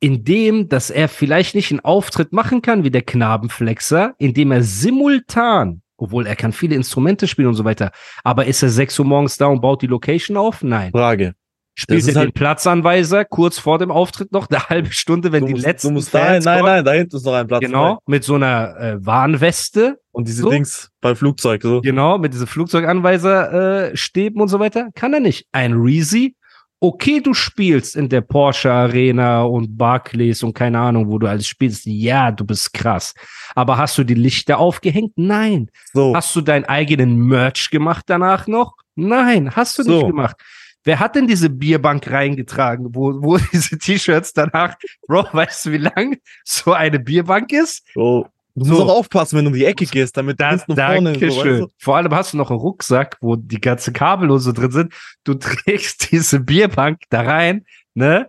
in 0.00 0.24
dem, 0.24 0.68
dass 0.68 0.90
er 0.90 1.08
vielleicht 1.08 1.54
nicht 1.54 1.70
einen 1.70 1.80
Auftritt 1.80 2.32
machen 2.32 2.62
kann 2.62 2.82
wie 2.84 2.90
der 2.90 3.02
Knabenflexer, 3.02 4.14
indem 4.18 4.50
er 4.50 4.62
simultan, 4.62 5.82
obwohl 5.96 6.26
er 6.26 6.36
kann 6.36 6.52
viele 6.52 6.74
Instrumente 6.74 7.28
spielen 7.28 7.48
und 7.48 7.54
so 7.54 7.64
weiter, 7.64 7.92
aber 8.24 8.46
ist 8.46 8.62
er 8.62 8.68
6 8.70 8.98
Uhr 8.98 9.04
morgens 9.06 9.36
da 9.36 9.46
und 9.46 9.60
baut 9.60 9.82
die 9.82 9.86
Location 9.86 10.36
auf? 10.36 10.62
Nein. 10.62 10.90
Frage. 10.90 11.34
Spielt 11.78 11.96
er 11.96 11.98
ist 11.98 12.08
den 12.08 12.16
halt- 12.16 12.34
Platzanweiser 12.34 13.24
kurz 13.24 13.58
vor 13.58 13.78
dem 13.78 13.90
Auftritt 13.90 14.32
noch 14.32 14.48
eine 14.50 14.68
halbe 14.68 14.90
Stunde, 14.92 15.30
wenn 15.30 15.46
die 15.46 15.52
musst, 15.52 15.64
letzten 15.64 15.88
du 15.88 15.94
musst 15.94 16.12
dahin, 16.12 16.28
Fans 16.42 16.44
nein, 16.46 16.58
kommen? 16.60 16.72
nein, 16.72 16.84
da 16.84 16.92
hinten 16.92 17.16
ist 17.16 17.24
noch 17.24 17.34
ein 17.34 17.46
Platz. 17.46 17.60
Genau, 17.60 17.94
frei. 17.94 18.00
mit 18.06 18.24
so 18.24 18.34
einer 18.34 18.76
äh, 18.80 19.06
Warnweste, 19.06 20.00
Und 20.10 20.26
diese 20.26 20.42
So. 20.42 20.50
Dings 20.50 20.90
beim 21.00 21.14
Flugzeug, 21.16 21.62
so. 21.62 21.80
genau, 21.82 22.18
mit 22.18 22.32
diesen 22.34 22.46
Flugzeuganweiser 22.48 23.90
äh, 23.92 23.96
Stäben 23.96 24.40
und 24.40 24.48
so 24.48 24.58
weiter, 24.58 24.88
kann 24.94 25.12
er 25.14 25.20
nicht. 25.20 25.46
Ein 25.52 25.74
Reezy, 25.74 26.34
okay, 26.80 27.20
du 27.20 27.32
spielst 27.34 27.96
in 27.96 28.08
der 28.08 28.20
Porsche 28.20 28.70
Arena 28.70 29.42
und 29.42 29.76
Barclays 29.78 30.42
und 30.42 30.54
keine 30.54 30.78
Ahnung, 30.78 31.08
wo 31.10 31.18
du 31.18 31.26
alles 31.26 31.46
spielst. 31.46 31.86
Ja, 31.86 32.30
du 32.30 32.44
bist 32.44 32.72
krass. 32.72 33.14
Aber 33.54 33.78
hast 33.78 33.96
du 33.98 34.04
die 34.04 34.14
Lichter 34.14 34.58
aufgehängt? 34.58 35.12
Nein. 35.16 35.70
So. 35.92 36.14
Hast 36.14 36.34
du 36.36 36.40
deinen 36.40 36.64
eigenen 36.66 37.16
Merch 37.16 37.70
gemacht 37.70 38.04
danach 38.08 38.46
noch? 38.46 38.74
Nein, 38.94 39.54
hast 39.54 39.78
du 39.78 39.82
nicht 39.82 40.00
So. 40.00 40.06
gemacht. 40.06 40.36
Wer 40.84 41.00
hat 41.00 41.16
denn 41.16 41.26
diese 41.26 41.50
Bierbank 41.50 42.08
reingetragen, 42.10 42.94
wo, 42.94 43.20
wo 43.20 43.38
diese 43.52 43.76
T-Shirts 43.78 44.32
danach, 44.34 44.76
Bro, 45.08 45.26
weißt 45.32 45.66
du, 45.66 45.72
wie 45.72 45.78
lang 45.78 46.16
so 46.44 46.72
eine 46.72 47.00
Bierbank 47.00 47.52
ist? 47.52 47.84
so. 47.94 48.28
Du 48.56 48.64
So. 48.64 48.72
musst 48.72 48.82
auch 48.84 48.96
aufpassen, 48.98 49.36
wenn 49.36 49.44
du 49.44 49.50
um 49.50 49.54
die 49.56 49.64
Ecke 49.66 49.84
gehst, 49.86 50.16
damit 50.16 50.40
Das, 50.40 50.64
hinten 50.64 50.72
und 50.72 50.78
vorne. 50.80 51.14
So, 51.14 51.20
Dankeschön. 51.20 51.62
weißt 51.62 51.74
Vor 51.78 51.96
allem 51.96 52.14
hast 52.14 52.32
du 52.32 52.36
noch 52.38 52.50
einen 52.50 52.58
Rucksack, 52.58 53.16
wo 53.20 53.36
die 53.36 53.60
ganze 53.60 53.92
Kabel 53.92 54.30
und 54.30 54.40
so 54.40 54.52
drin 54.52 54.70
sind. 54.72 54.92
Du 55.24 55.34
trägst 55.38 56.10
diese 56.10 56.40
Bierbank 56.40 57.00
da 57.10 57.20
rein, 57.22 57.64
ne? 57.94 58.28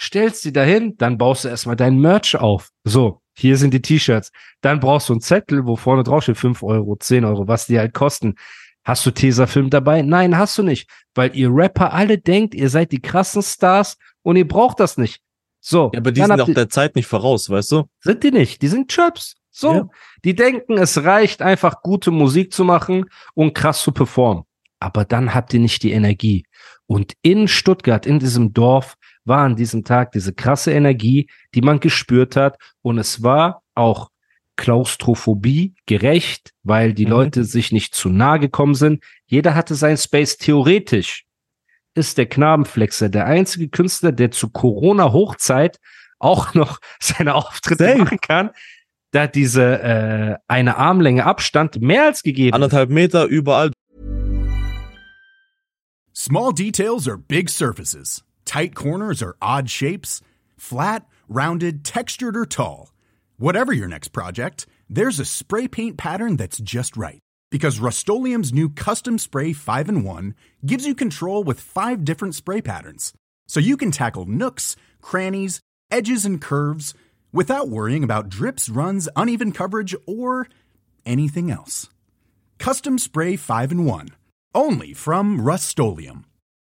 Stellst 0.00 0.42
sie 0.42 0.52
dahin, 0.52 0.96
dann 0.96 1.18
baust 1.18 1.44
du 1.44 1.48
erstmal 1.48 1.74
dein 1.74 1.98
Merch 1.98 2.36
auf. 2.36 2.70
So, 2.84 3.20
hier 3.36 3.56
sind 3.56 3.74
die 3.74 3.82
T-Shirts. 3.82 4.30
Dann 4.60 4.78
brauchst 4.78 5.08
du 5.08 5.14
einen 5.14 5.20
Zettel, 5.20 5.66
wo 5.66 5.74
vorne 5.74 6.04
drauf 6.04 6.22
steht 6.22 6.38
5 6.38 6.62
Euro, 6.62 6.96
10 6.96 7.24
Euro, 7.24 7.48
was 7.48 7.66
die 7.66 7.78
halt 7.80 7.94
kosten. 7.94 8.36
Hast 8.84 9.04
du 9.04 9.10
Tesafilm 9.10 9.70
dabei? 9.70 10.02
Nein, 10.02 10.38
hast 10.38 10.56
du 10.56 10.62
nicht. 10.62 10.88
Weil 11.16 11.34
ihr 11.36 11.50
Rapper 11.52 11.92
alle 11.92 12.16
denkt, 12.18 12.54
ihr 12.54 12.70
seid 12.70 12.92
die 12.92 13.00
krassen 13.02 13.42
Stars 13.42 13.96
und 14.22 14.36
ihr 14.36 14.46
braucht 14.46 14.78
das 14.78 14.98
nicht. 14.98 15.20
So, 15.60 15.88
du? 15.88 15.96
Ja, 15.96 16.00
aber 16.00 16.12
die 16.12 16.20
sind 16.22 16.40
auch 16.40 16.46
der 16.54 16.68
Zeit 16.68 16.94
nicht 16.94 17.06
voraus, 17.06 17.50
weißt 17.50 17.72
du? 17.72 17.84
sind 18.00 18.22
die 18.22 18.30
nicht. 18.30 18.62
Die 18.62 18.68
sind 18.68 18.90
Chirps. 18.90 19.34
So, 19.58 19.72
Ja. 19.74 19.88
die 20.24 20.34
denken, 20.36 20.78
es 20.78 21.02
reicht 21.02 21.42
einfach 21.42 21.82
gute 21.82 22.10
Musik 22.12 22.52
zu 22.52 22.64
machen 22.64 23.06
und 23.34 23.54
krass 23.54 23.82
zu 23.82 23.90
performen. 23.90 24.44
Aber 24.78 25.04
dann 25.04 25.34
habt 25.34 25.52
ihr 25.52 25.58
nicht 25.60 25.82
die 25.82 25.90
Energie. 25.90 26.44
Und 26.86 27.14
in 27.22 27.48
Stuttgart, 27.48 28.06
in 28.06 28.20
diesem 28.20 28.52
Dorf, 28.52 28.94
war 29.24 29.40
an 29.44 29.56
diesem 29.56 29.82
Tag 29.84 30.12
diese 30.12 30.32
krasse 30.32 30.72
Energie, 30.72 31.28
die 31.54 31.60
man 31.62 31.80
gespürt 31.80 32.36
hat. 32.36 32.56
Und 32.82 32.98
es 32.98 33.22
war 33.24 33.62
auch 33.74 34.10
Klaustrophobie 34.56 35.74
gerecht, 35.86 36.52
weil 36.62 36.92
die 36.92 37.04
Mhm. 37.06 37.10
Leute 37.10 37.44
sich 37.44 37.72
nicht 37.72 37.94
zu 37.94 38.10
nahe 38.10 38.38
gekommen 38.38 38.74
sind. 38.74 39.02
Jeder 39.26 39.54
hatte 39.56 39.74
sein 39.74 39.96
Space. 39.96 40.36
Theoretisch 40.38 41.24
ist 41.94 42.16
der 42.16 42.26
Knabenflexer 42.26 43.08
der 43.08 43.26
einzige 43.26 43.68
Künstler, 43.68 44.12
der 44.12 44.30
zu 44.30 44.50
Corona-Hochzeit 44.50 45.78
auch 46.20 46.54
noch 46.54 46.78
seine 47.00 47.34
Auftritte 47.34 47.84
Safe. 47.86 47.98
machen 47.98 48.20
kann. 48.20 48.50
Da 49.10 49.22
hat 49.22 49.34
diese 49.34 49.82
äh, 49.82 50.36
eine 50.48 50.76
Armlänge 50.76 51.24
Abstand 51.24 51.80
mehr 51.80 52.04
als 52.04 52.22
gegeben. 52.22 52.54
Anderthalb 52.54 52.90
Meter 52.90 53.24
überall. 53.24 53.72
Small 56.12 56.52
details 56.52 57.08
are 57.08 57.16
big 57.16 57.48
surfaces. 57.48 58.22
Tight 58.44 58.74
corners 58.74 59.22
are 59.22 59.36
odd 59.40 59.70
shapes. 59.70 60.20
Flat, 60.56 61.06
rounded, 61.28 61.84
textured, 61.84 62.36
or 62.36 62.44
tall. 62.44 62.90
Whatever 63.38 63.72
your 63.72 63.88
next 63.88 64.08
project, 64.08 64.66
there's 64.90 65.20
a 65.20 65.24
spray 65.24 65.68
paint 65.68 65.96
pattern 65.96 66.36
that's 66.36 66.58
just 66.58 66.96
right. 66.96 67.20
Because 67.50 67.78
Rust 67.78 68.08
new 68.08 68.68
Custom 68.68 69.16
Spray 69.16 69.54
5 69.54 69.88
in 69.88 70.02
1 70.02 70.34
gives 70.66 70.86
you 70.86 70.94
control 70.94 71.44
with 71.44 71.60
five 71.60 72.04
different 72.04 72.34
spray 72.34 72.60
patterns. 72.60 73.14
So 73.46 73.60
you 73.60 73.78
can 73.78 73.90
tackle 73.90 74.26
nooks, 74.26 74.76
crannies, 75.00 75.60
edges, 75.90 76.26
and 76.26 76.42
curves 76.42 76.94
without 77.32 77.68
worrying 77.68 78.04
about 78.04 78.28
drips, 78.28 78.68
runs, 78.68 79.08
uneven 79.16 79.52
coverage, 79.52 79.94
or 80.06 80.48
anything 81.04 81.50
else. 81.50 81.88
Custom 82.58 82.98
Spray 82.98 83.36
5 83.36 83.72
in 83.72 83.84
1. 83.84 84.08
Only 84.54 84.92
from 84.92 85.40
Rust 85.40 85.68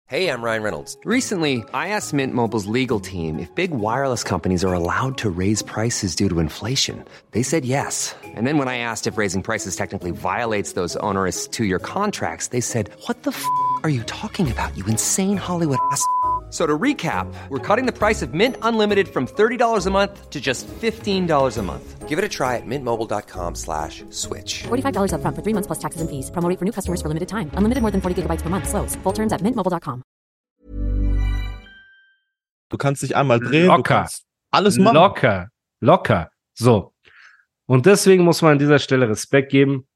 Hey, 0.08 0.30
I'm 0.30 0.44
Ryan 0.44 0.64
Reynolds. 0.64 0.98
Recently, 1.06 1.64
I 1.74 1.88
asked 1.88 2.14
Mint 2.14 2.36
Mobile's 2.36 2.68
legal 2.68 3.00
team 3.00 3.40
if 3.40 3.54
big 3.56 3.72
wireless 3.72 4.24
companies 4.24 4.64
are 4.64 4.74
allowed 4.74 5.18
to 5.20 5.30
raise 5.30 5.64
prices 5.64 6.16
due 6.16 6.30
to 6.30 6.40
inflation. 6.40 7.04
They 7.32 7.42
said 7.42 7.66
yes. 7.66 8.16
And 8.24 8.46
then 8.46 8.58
when 8.60 8.68
I 8.68 8.78
asked 8.78 9.08
if 9.08 9.18
raising 9.18 9.42
prices 9.42 9.76
technically 9.76 10.12
violates 10.12 10.74
those 10.74 10.96
onerous 10.98 11.48
two 11.48 11.66
year 11.66 11.80
contracts, 11.80 12.48
they 12.48 12.62
said, 12.62 12.92
What 13.08 13.24
the 13.24 13.32
f 13.32 13.44
are 13.84 13.90
you 13.90 14.04
talking 14.04 14.52
about, 14.52 14.78
you 14.78 14.86
insane 14.86 15.38
Hollywood 15.38 15.80
ass? 15.92 16.06
So 16.54 16.68
to 16.68 16.78
recap, 16.78 17.26
we're 17.50 17.58
cutting 17.58 17.88
the 17.88 17.92
price 17.92 18.22
of 18.22 18.36
Mint 18.36 18.58
Unlimited 18.62 19.08
from 19.08 19.26
$30 19.26 19.88
a 19.88 19.90
month 19.90 20.30
to 20.30 20.40
just 20.40 20.68
$15 20.68 21.58
a 21.58 21.62
month. 21.64 22.08
Give 22.08 22.20
it 22.20 22.24
a 22.24 22.30
try 22.30 22.58
at 22.58 22.66
mintmobile.com 22.68 23.56
slash 23.56 24.04
switch. 24.12 24.64
$45 24.70 25.14
upfront 25.14 25.36
for 25.36 25.42
three 25.42 25.54
months 25.54 25.66
plus 25.66 25.80
taxes 25.80 26.02
and 26.02 26.10
fees. 26.12 26.30
Promo 26.30 26.54
for 26.60 26.66
new 26.66 26.72
customers 26.72 27.02
for 27.02 27.08
limited 27.08 27.28
time. 27.28 27.50
Unlimited 27.58 27.82
more 27.82 27.90
than 27.90 28.02
40 28.02 28.22
gigabytes 28.22 28.44
per 28.44 28.52
month. 28.52 28.70
Slows. 28.70 28.96
Full 29.02 29.14
terms 29.14 29.34
at 29.34 29.42
mintmobile.com. 29.42 30.04
Du 32.70 32.78
kannst 32.78 33.02
dich 33.02 33.16
einmal 33.16 33.40
drehen. 33.40 33.66
Locker. 33.68 34.08
alles 34.52 34.78
machen. 34.78 34.94
Locker, 34.96 35.50
locker. 35.82 36.30
So. 36.54 36.94
Und 37.66 37.88
deswegen 37.88 38.24
muss 38.24 38.44
man 38.44 38.54
an 38.54 38.60
dieser 38.60 38.78
Stelle 38.78 39.10
Respekt 39.10 39.50
geben, 39.52 39.88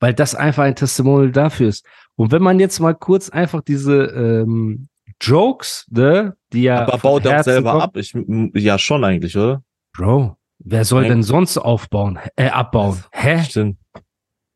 weil 0.00 0.12
das 0.12 0.34
einfach 0.34 0.64
ein 0.64 0.76
Testimonial 0.76 1.32
dafür 1.32 1.68
ist. 1.68 1.86
Und 2.16 2.30
wenn 2.30 2.42
man 2.42 2.60
jetzt 2.60 2.78
mal 2.80 2.94
kurz 2.94 3.30
einfach 3.30 3.62
diese 3.62 4.04
ähm, 4.04 4.87
Jokes, 5.20 5.86
ne, 5.90 6.36
die 6.52 6.62
ja. 6.62 6.82
Aber 6.86 6.98
baut 6.98 7.24
er 7.26 7.40
auch 7.40 7.44
selber 7.44 7.72
kommen- 7.72 7.82
ab. 7.82 7.96
Ich, 7.96 8.14
ja, 8.54 8.78
schon 8.78 9.04
eigentlich, 9.04 9.36
oder? 9.36 9.62
Bro, 9.92 10.36
wer 10.58 10.84
soll 10.84 11.02
Nein. 11.02 11.10
denn 11.10 11.22
sonst 11.22 11.58
aufbauen, 11.58 12.18
äh, 12.36 12.48
abbauen? 12.48 13.02
Hä? 13.12 13.42
Stimmt. 13.44 13.78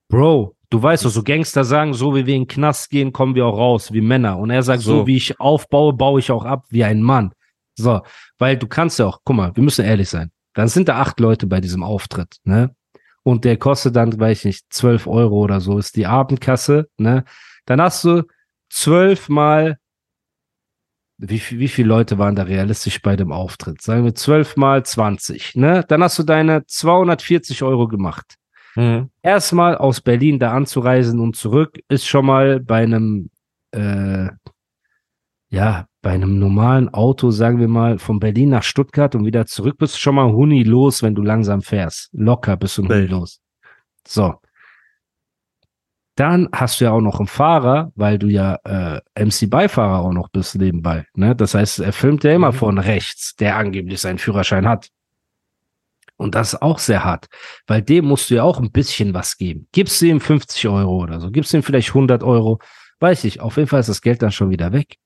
Bro, 0.09 0.57
du 0.71 0.83
weißt 0.83 1.05
doch, 1.05 1.11
so 1.11 1.23
Gangster 1.23 1.65
sagen, 1.65 1.95
so 1.95 2.15
wie 2.15 2.27
wir 2.27 2.35
in 2.35 2.43
den 2.43 2.49
Knast 2.49 2.91
gehen, 2.91 3.13
kommen 3.13 3.35
wir 3.35 3.47
auch 3.47 3.57
raus, 3.57 3.93
wie 3.93 4.01
Männer. 4.01 4.39
Und 4.39 4.51
er 4.51 4.63
sagt, 4.63 4.83
so, 4.83 4.99
So. 5.01 5.07
wie 5.07 5.17
ich 5.17 5.41
aufbaue, 5.41 5.93
baue 5.95 6.21
ich 6.21 6.31
auch 6.31 6.45
ab, 6.45 6.65
wie 6.69 6.85
ein 6.85 7.03
Mann. 7.03 7.33
So, 7.75 8.03
weil 8.39 8.57
du 8.57 8.67
kannst 8.67 8.99
ja 8.99 9.07
auch, 9.07 9.21
guck 9.25 9.37
mal, 9.37 9.57
wir 9.57 9.63
müssen 9.63 9.85
ehrlich 9.85 10.09
sein. 10.11 10.31
Dann 10.55 10.69
sind 10.69 10.89
da 10.89 11.01
acht 11.01 11.19
Leute 11.19 11.47
bei 11.47 11.61
diesem 11.61 11.83
Auftritt, 11.83 12.37
ne? 12.45 12.75
Und 13.25 13.45
der 13.45 13.57
kostet 13.57 13.97
dann, 13.97 14.19
weiß 14.19 14.41
ich 14.41 14.45
nicht, 14.45 14.67
zwölf 14.73 15.07
Euro 15.07 15.37
oder 15.39 15.61
so 15.61 15.79
ist 15.79 15.97
die 15.97 16.07
Abendkasse, 16.07 16.89
ne? 16.99 17.25
Dann 17.65 17.81
hast 17.81 18.05
du 18.05 18.25
zwölf 18.69 19.29
mal, 19.31 19.79
wie, 21.25 21.39
viel- 21.39 21.59
wie 21.61 21.69
viele 21.69 21.89
Leute 21.89 22.19
waren 22.19 22.35
da 22.35 22.43
realistisch 22.43 23.01
bei 23.01 23.15
dem 23.17 23.31
Auftritt? 23.33 23.81
Sagen 23.81 24.05
wir 24.05 24.15
zwölf 24.15 24.57
mal 24.57 24.85
zwanzig, 24.85 25.55
ne? 25.55 25.85
Dann 25.87 26.03
hast 26.03 26.19
du 26.19 26.23
deine 26.25 26.67
240 26.67 27.63
Euro 27.63 27.87
gemacht 27.89 28.37
Mhm. 28.75 29.11
erstmal 29.23 29.77
aus 29.77 30.01
Berlin 30.01 30.39
da 30.39 30.53
anzureisen 30.53 31.21
und 31.21 31.37
zurück 31.37 31.79
ist 31.89 32.07
schon 32.07 32.25
mal 32.27 32.59
bei 32.59 32.83
einem, 32.83 33.29
äh, 33.73 34.29
ja, 35.51 35.87
bei 36.01 36.11
einem 36.11 36.39
normalen 36.39 36.89
Auto, 36.93 37.31
sagen 37.31 37.59
wir 37.61 37.69
mal, 37.69 37.99
von 37.99 38.19
Berlin 38.19 38.49
nach 38.49 38.63
Stuttgart 38.63 39.15
und 39.15 39.25
wieder 39.27 39.47
zurück, 39.47 39.77
bist 39.79 39.95
du 39.95 39.99
schon 40.01 40.15
mal 40.15 40.33
Huni 40.33 40.63
los, 40.63 41.03
wenn 41.03 41.15
du 41.15 41.23
langsam 41.23 41.61
fährst. 41.63 42.09
Locker 42.13 42.57
bist 42.57 42.79
du 42.79 42.83
ein 42.83 42.89
Huni 42.89 43.07
los. 43.07 43.41
So. 44.09 44.35
Dann 46.15 46.49
hast 46.53 46.81
du 46.81 46.85
ja 46.85 46.91
auch 46.93 47.01
noch 47.01 47.19
einen 47.21 47.27
Fahrer, 47.27 47.91
weil 47.95 48.19
du 48.19 48.29
ja 48.29 48.59
äh, 48.65 49.01
MC-Beifahrer 49.25 50.01
auch 50.01 50.13
noch 50.13 50.29
bist 50.29 50.57
nebenbei. 50.57 51.07
Ne? 51.15 51.35
Das 51.35 51.55
heißt, 51.55 51.81
er 51.81 51.93
filmt 51.93 52.23
ja 52.25 52.33
immer 52.33 52.53
Mhm. 52.53 52.57
von 52.57 52.79
rechts, 52.79 53.35
der 53.37 53.57
angeblich 53.57 54.01
seinen 54.01 54.19
Führerschein 54.19 54.69
hat. 54.69 54.89
Und 56.17 56.35
das 56.35 56.53
ist 56.53 56.63
auch 56.63 56.79
sehr 56.79 57.03
hart, 57.05 57.27
weil 57.67 57.83
dem 57.83 58.05
musst 58.05 58.31
du 58.31 58.35
ja 58.37 58.43
auch 58.45 58.61
ein 58.61 58.71
bisschen 58.71 59.15
was 59.15 59.37
geben. 59.39 59.67
Gibst 59.73 60.01
du 60.01 60.07
ihm 60.07 60.21
50 60.21 60.69
Euro 60.69 61.03
oder 61.03 61.19
so, 61.19 61.31
gibst 61.31 61.53
du 61.53 61.57
ihm 61.57 61.63
vielleicht 61.63 61.89
100 61.89 62.23
Euro, 62.23 62.61
weiß 63.01 63.25
ich, 63.25 63.41
auf 63.41 63.57
jeden 63.57 63.69
Fall 63.69 63.81
ist 63.81 63.89
das 63.89 64.03
Geld 64.03 64.23
dann 64.23 64.31
schon 64.31 64.51
wieder 64.51 64.73
weg. 64.73 64.99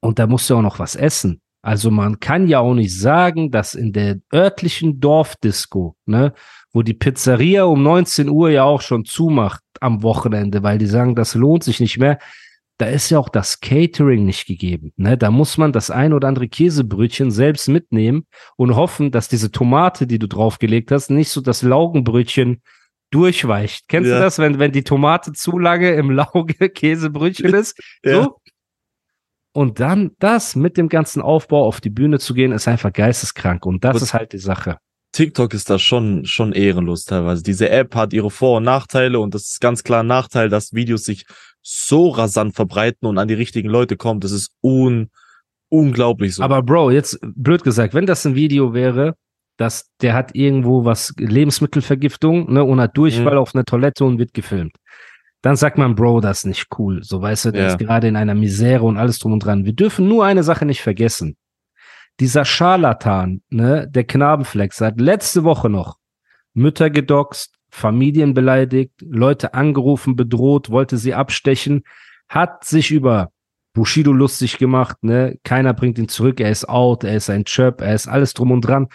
Und 0.00 0.18
da 0.18 0.26
musst 0.26 0.48
du 0.48 0.56
auch 0.56 0.62
noch 0.62 0.78
was 0.78 0.94
essen. 0.94 1.40
Also 1.60 1.90
man 1.90 2.20
kann 2.20 2.46
ja 2.46 2.60
auch 2.60 2.72
nicht 2.72 2.96
sagen, 2.98 3.50
dass 3.50 3.74
in 3.74 3.92
der 3.92 4.18
örtlichen 4.32 5.00
Dorfdisco, 5.00 5.96
ne, 6.06 6.32
wo 6.72 6.82
die 6.82 6.94
Pizzeria 6.94 7.64
um 7.64 7.82
19 7.82 8.28
Uhr 8.28 8.50
ja 8.50 8.64
auch 8.64 8.80
schon 8.82 9.04
zumacht 9.04 9.62
am 9.80 10.02
Wochenende, 10.02 10.62
weil 10.62 10.78
die 10.78 10.86
sagen, 10.86 11.14
das 11.14 11.34
lohnt 11.34 11.64
sich 11.64 11.80
nicht 11.80 11.98
mehr, 11.98 12.18
da 12.78 12.86
ist 12.86 13.10
ja 13.10 13.18
auch 13.18 13.28
das 13.28 13.58
Catering 13.60 14.24
nicht 14.24 14.46
gegeben. 14.46 14.92
Ne? 14.96 15.18
Da 15.18 15.30
muss 15.32 15.58
man 15.58 15.72
das 15.72 15.90
ein 15.90 16.12
oder 16.12 16.28
andere 16.28 16.48
Käsebrötchen 16.48 17.30
selbst 17.32 17.68
mitnehmen 17.68 18.26
und 18.56 18.76
hoffen, 18.76 19.10
dass 19.10 19.28
diese 19.28 19.50
Tomate, 19.50 20.06
die 20.06 20.18
du 20.20 20.28
draufgelegt 20.28 20.92
hast, 20.92 21.10
nicht 21.10 21.30
so 21.30 21.40
das 21.40 21.62
Laugenbrötchen 21.62 22.62
durchweicht. 23.10 23.88
Kennst 23.88 24.10
du 24.10 24.14
Ja. 24.14 24.20
das, 24.20 24.38
wenn, 24.38 24.58
wenn 24.60 24.70
die 24.70 24.84
Tomate 24.84 25.32
zu 25.32 25.58
lange 25.58 25.90
im 25.94 26.10
Lauge 26.12 26.68
Käsebrötchen 26.68 27.52
ist? 27.54 27.80
Ja. 28.04 28.22
So. 28.24 28.40
Und 29.52 29.80
dann 29.80 30.12
das 30.20 30.54
mit 30.54 30.76
dem 30.76 30.88
ganzen 30.88 31.20
Aufbau 31.22 31.64
auf 31.66 31.80
die 31.80 31.90
Bühne 31.90 32.18
zu 32.20 32.32
gehen, 32.34 32.52
ist 32.52 32.68
einfach 32.68 32.92
geisteskrank. 32.92 33.66
Und 33.66 33.82
das 33.82 33.96
Aber- 33.96 34.02
ist 34.02 34.14
halt 34.14 34.32
die 34.32 34.38
Sache. 34.38 34.78
TikTok 35.18 35.52
ist 35.52 35.68
da 35.68 35.80
schon, 35.80 36.24
schon 36.26 36.52
ehrenlos 36.52 37.04
teilweise. 37.04 37.42
Diese 37.42 37.70
App 37.70 37.96
hat 37.96 38.12
ihre 38.12 38.30
Vor- 38.30 38.58
und 38.58 38.62
Nachteile 38.62 39.18
und 39.18 39.34
das 39.34 39.48
ist 39.48 39.60
ganz 39.60 39.82
klar 39.82 40.04
ein 40.04 40.06
Nachteil, 40.06 40.48
dass 40.48 40.74
Videos 40.74 41.02
sich 41.02 41.26
so 41.60 42.10
rasant 42.10 42.54
verbreiten 42.54 43.08
und 43.08 43.18
an 43.18 43.26
die 43.26 43.34
richtigen 43.34 43.68
Leute 43.68 43.96
kommen. 43.96 44.20
Das 44.20 44.30
ist 44.30 44.52
un, 44.62 45.10
unglaublich 45.70 46.36
so. 46.36 46.42
Aber 46.44 46.62
Bro, 46.62 46.92
jetzt 46.92 47.18
blöd 47.34 47.64
gesagt, 47.64 47.94
wenn 47.94 48.06
das 48.06 48.24
ein 48.26 48.36
Video 48.36 48.74
wäre, 48.74 49.16
dass 49.56 49.90
der 50.02 50.14
hat 50.14 50.36
irgendwo 50.36 50.84
was, 50.84 51.12
Lebensmittelvergiftung, 51.18 52.52
ne, 52.52 52.62
und 52.62 52.80
hat 52.80 52.96
Durchfall 52.96 53.32
Mhm. 53.34 53.38
auf 53.40 53.56
einer 53.56 53.64
Toilette 53.64 54.04
und 54.04 54.20
wird 54.20 54.34
gefilmt. 54.34 54.76
Dann 55.42 55.56
sagt 55.56 55.78
man, 55.78 55.96
Bro, 55.96 56.20
das 56.20 56.38
ist 56.38 56.44
nicht 56.44 56.66
cool. 56.78 57.02
So, 57.02 57.20
weißt 57.20 57.46
du, 57.46 57.50
der 57.50 57.62
Ja. 57.62 57.68
ist 57.70 57.78
gerade 57.78 58.06
in 58.06 58.14
einer 58.14 58.36
Misere 58.36 58.84
und 58.84 58.96
alles 58.96 59.18
drum 59.18 59.32
und 59.32 59.40
dran. 59.44 59.64
Wir 59.64 59.72
dürfen 59.72 60.06
nur 60.06 60.24
eine 60.24 60.44
Sache 60.44 60.64
nicht 60.64 60.80
vergessen. 60.80 61.36
Dieser 62.20 62.44
Scharlatan, 62.44 63.42
ne, 63.48 63.88
der 63.88 64.04
Knabenflex, 64.04 64.80
hat 64.80 65.00
letzte 65.00 65.44
Woche 65.44 65.68
noch 65.70 65.98
Mütter 66.52 66.90
gedoxt, 66.90 67.54
Familien 67.70 68.34
beleidigt, 68.34 68.92
Leute 69.00 69.54
angerufen, 69.54 70.16
bedroht, 70.16 70.70
wollte 70.70 70.96
sie 70.96 71.14
abstechen, 71.14 71.82
hat 72.28 72.64
sich 72.64 72.90
über 72.90 73.30
Bushido 73.72 74.12
lustig 74.12 74.58
gemacht, 74.58 74.96
ne? 75.02 75.38
Keiner 75.44 75.74
bringt 75.74 75.98
ihn 75.98 76.08
zurück, 76.08 76.40
er 76.40 76.50
ist 76.50 76.68
out, 76.68 77.04
er 77.04 77.14
ist 77.14 77.30
ein 77.30 77.44
Chöp, 77.44 77.80
er 77.80 77.94
ist 77.94 78.08
alles 78.08 78.34
drum 78.34 78.50
und 78.50 78.62
dran. 78.62 78.88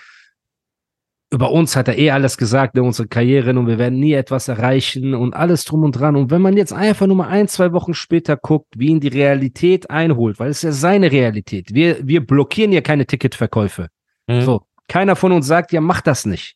Über 1.34 1.50
uns 1.50 1.76
hat 1.76 1.88
er 1.88 1.98
eh 1.98 2.12
alles 2.12 2.38
gesagt, 2.38 2.78
unsere 2.78 3.08
Karrieren 3.08 3.58
und 3.58 3.66
wir 3.66 3.80
werden 3.80 4.00
nie 4.00 4.14
etwas 4.14 4.50
erreichen 4.50 5.16
und 5.16 5.34
alles 5.34 5.66
drum 5.66 5.84
und 5.84 5.94
dran. 5.94 6.16
Und 6.16 6.30
wenn 6.30 6.44
man 6.44 6.56
jetzt 6.56 6.72
einfach 6.72 7.08
nur 7.08 7.16
mal 7.16 7.28
ein, 7.28 7.48
zwei 7.48 7.74
Wochen 7.74 7.96
später 7.96 8.38
guckt, 8.38 8.76
wie 8.78 8.90
ihn 8.90 9.00
die 9.00 9.08
Realität 9.08 9.90
einholt, 9.90 10.40
weil 10.40 10.52
es 10.52 10.58
ist 10.58 10.64
ja 10.64 10.72
seine 10.74 11.12
Realität. 11.12 11.74
Wir, 11.74 12.08
wir 12.08 12.24
blockieren 12.24 12.72
ja 12.72 12.82
keine 12.82 13.08
Ticketverkäufe. 13.08 13.88
Mhm. 14.28 14.42
So, 14.42 14.62
keiner 14.88 15.16
von 15.16 15.32
uns 15.32 15.48
sagt, 15.48 15.72
ja, 15.72 15.82
mach 15.82 16.02
das 16.02 16.28
nicht. 16.28 16.56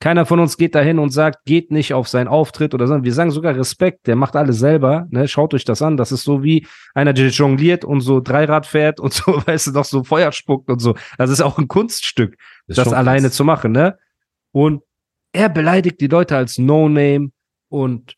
Keiner 0.00 0.26
von 0.26 0.40
uns 0.40 0.56
geht 0.56 0.74
dahin 0.74 0.98
und 0.98 1.10
sagt, 1.10 1.44
geht 1.44 1.70
nicht 1.70 1.94
auf 1.94 2.08
seinen 2.08 2.26
Auftritt 2.26 2.74
oder 2.74 2.88
so. 2.88 3.04
Wir 3.04 3.14
sagen 3.14 3.30
sogar 3.30 3.54
Respekt, 3.54 4.08
der 4.08 4.16
macht 4.16 4.34
alles 4.34 4.58
selber. 4.58 5.06
Ne? 5.10 5.28
Schaut 5.28 5.54
euch 5.54 5.64
das 5.64 5.82
an. 5.82 5.96
Das 5.96 6.10
ist 6.10 6.24
so 6.24 6.42
wie 6.42 6.66
einer, 6.94 7.12
der 7.12 7.28
jongliert 7.28 7.84
und 7.84 8.00
so 8.00 8.18
Dreirad 8.18 8.66
fährt 8.66 8.98
und 8.98 9.12
so, 9.12 9.22
weißt 9.46 9.68
du, 9.68 9.70
noch 9.70 9.84
so 9.84 10.02
Feuer 10.02 10.32
spuckt 10.32 10.68
und 10.68 10.80
so. 10.80 10.96
Das 11.16 11.30
ist 11.30 11.40
auch 11.40 11.58
ein 11.58 11.68
Kunststück, 11.68 12.36
das 12.66 12.82
schon 12.82 12.92
alleine 12.92 13.28
krass. 13.28 13.36
zu 13.36 13.44
machen, 13.44 13.70
ne? 13.70 13.96
Und 14.56 14.82
er 15.34 15.50
beleidigt 15.50 16.00
die 16.00 16.06
Leute 16.06 16.34
als 16.34 16.56
No-Name 16.56 17.28
und 17.68 18.14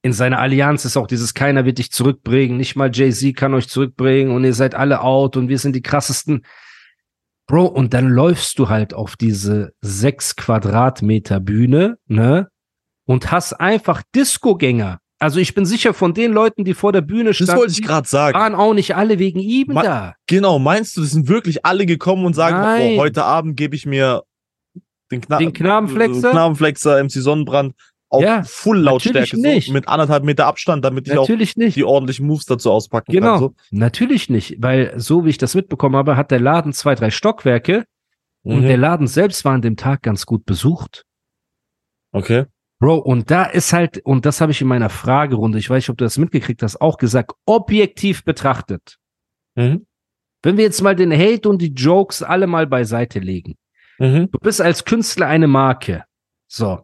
in 0.00 0.14
seiner 0.14 0.38
Allianz 0.38 0.86
ist 0.86 0.96
auch 0.96 1.06
dieses 1.06 1.34
keiner 1.34 1.66
wird 1.66 1.76
dich 1.76 1.90
zurückbringen, 1.90 2.56
nicht 2.56 2.76
mal 2.76 2.90
Jay-Z 2.90 3.36
kann 3.36 3.52
euch 3.52 3.68
zurückbringen 3.68 4.32
und 4.34 4.42
ihr 4.44 4.54
seid 4.54 4.74
alle 4.74 5.02
out 5.02 5.36
und 5.36 5.48
wir 5.50 5.58
sind 5.58 5.76
die 5.76 5.82
krassesten. 5.82 6.46
Bro, 7.46 7.66
und 7.66 7.92
dann 7.92 8.08
läufst 8.08 8.58
du 8.58 8.70
halt 8.70 8.94
auf 8.94 9.16
diese 9.16 9.74
sechs 9.82 10.34
Quadratmeter 10.34 11.40
Bühne, 11.40 11.98
ne? 12.06 12.48
Und 13.04 13.30
hast 13.30 13.52
einfach 13.52 14.02
Disco-Gänger. 14.14 14.98
Also 15.18 15.40
ich 15.40 15.54
bin 15.54 15.66
sicher, 15.66 15.92
von 15.92 16.14
den 16.14 16.32
Leuten, 16.32 16.64
die 16.64 16.72
vor 16.74 16.92
der 16.92 17.02
Bühne 17.02 17.30
Das 17.30 17.36
standen, 17.36 17.56
wollte 17.58 17.72
ich 17.72 17.82
gerade 17.82 18.08
sagen. 18.08 18.38
waren 18.38 18.54
auch 18.54 18.72
nicht 18.72 18.96
alle 18.96 19.18
wegen 19.18 19.40
ihm 19.40 19.74
Ma- 19.74 19.82
da. 19.82 20.14
Genau, 20.26 20.58
meinst 20.58 20.96
du, 20.96 21.02
das 21.02 21.10
sind 21.10 21.28
wirklich 21.28 21.66
alle 21.66 21.84
gekommen 21.84 22.24
und 22.24 22.32
sagen, 22.34 22.56
Nein. 22.56 22.92
oh, 22.96 23.00
heute 23.00 23.24
Abend 23.24 23.56
gebe 23.58 23.76
ich 23.76 23.84
mir 23.84 24.22
den, 25.10 25.20
Kna 25.20 25.38
Den 25.38 25.52
Knabenflexer? 25.52 26.30
Knabenflexer, 26.30 27.02
MC 27.02 27.10
Sonnenbrand 27.12 27.74
auf 28.10 28.22
Ja, 28.22 28.42
Full-Lautstärke, 28.42 29.18
natürlich 29.36 29.54
nicht. 29.54 29.66
so, 29.68 29.72
mit 29.74 29.86
anderthalb 29.88 30.24
Meter 30.24 30.46
Abstand, 30.46 30.84
damit 30.84 31.06
ich 31.08 31.14
Natürlich 31.14 31.52
auch 31.52 31.56
nicht. 31.56 31.76
die 31.76 31.84
ordentlichen 31.84 32.26
Moves 32.26 32.46
dazu 32.46 32.70
auspacken 32.70 33.12
Genau, 33.12 33.30
kann. 33.32 33.38
So. 33.40 33.54
natürlich 33.70 34.30
nicht, 34.30 34.56
weil 34.60 34.98
so 34.98 35.24
wie 35.24 35.30
ich 35.30 35.38
das 35.38 35.54
mitbekommen 35.54 35.96
habe, 35.96 36.16
hat 36.16 36.30
der 36.30 36.40
Laden 36.40 36.72
zwei, 36.72 36.94
drei 36.94 37.10
Stockwerke 37.10 37.84
und 38.44 38.60
Mhm. 38.62 38.66
der 38.66 38.76
Laden 38.78 39.06
selbst 39.06 39.44
war 39.44 39.52
an 39.52 39.62
dem 39.62 39.76
Tag 39.76 40.02
ganz 40.02 40.24
gut 40.24 40.46
besucht. 40.46 41.04
Okay. 42.12 42.46
Bro, 42.80 42.98
und 42.98 43.30
da 43.30 43.44
ist 43.44 43.72
halt, 43.72 43.98
und 44.04 44.24
das 44.24 44.40
habe 44.40 44.52
ich 44.52 44.60
in 44.62 44.68
meiner 44.68 44.88
Fragerunde, 44.88 45.58
ich 45.58 45.68
weiß 45.68 45.82
nicht, 45.82 45.90
ob 45.90 45.98
du 45.98 46.04
das 46.04 46.16
mitgekriegt 46.16 46.62
hast, 46.62 46.80
auch 46.80 46.96
gesagt, 46.96 47.32
objektiv 47.44 48.24
betrachtet. 48.24 48.96
Mhm. 49.56 49.84
Wenn 50.42 50.56
wir 50.56 50.64
jetzt 50.64 50.80
mal 50.82 50.94
den 50.94 51.12
Hate 51.12 51.48
und 51.48 51.60
die 51.60 51.72
Jokes 51.74 52.22
alle 52.22 52.46
mal 52.46 52.66
beiseite 52.68 53.18
legen. 53.18 53.56
Mhm. 53.98 54.30
Du 54.30 54.38
bist 54.38 54.60
als 54.60 54.84
Künstler 54.84 55.26
eine 55.26 55.48
Marke. 55.48 56.04
So. 56.46 56.80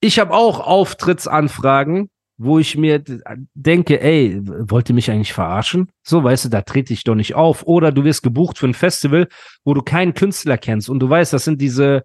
Ich 0.00 0.18
habe 0.18 0.32
auch 0.34 0.60
Auftrittsanfragen, 0.60 2.10
wo 2.36 2.58
ich 2.58 2.76
mir 2.76 2.98
d- 2.98 3.20
denke, 3.54 4.00
ey, 4.00 4.40
wollt 4.42 4.88
ihr 4.90 4.94
mich 4.94 5.10
eigentlich 5.10 5.32
verarschen? 5.32 5.90
So, 6.02 6.22
weißt 6.22 6.44
du, 6.46 6.48
da 6.50 6.62
trete 6.62 6.92
ich 6.92 7.04
doch 7.04 7.14
nicht 7.14 7.34
auf. 7.34 7.62
Oder 7.62 7.92
du 7.92 8.04
wirst 8.04 8.22
gebucht 8.22 8.58
für 8.58 8.66
ein 8.66 8.74
Festival, 8.74 9.28
wo 9.64 9.72
du 9.72 9.82
keinen 9.82 10.14
Künstler 10.14 10.58
kennst 10.58 10.90
und 10.90 10.98
du 11.00 11.08
weißt, 11.08 11.32
das 11.32 11.44
sind 11.44 11.60
diese 11.60 12.02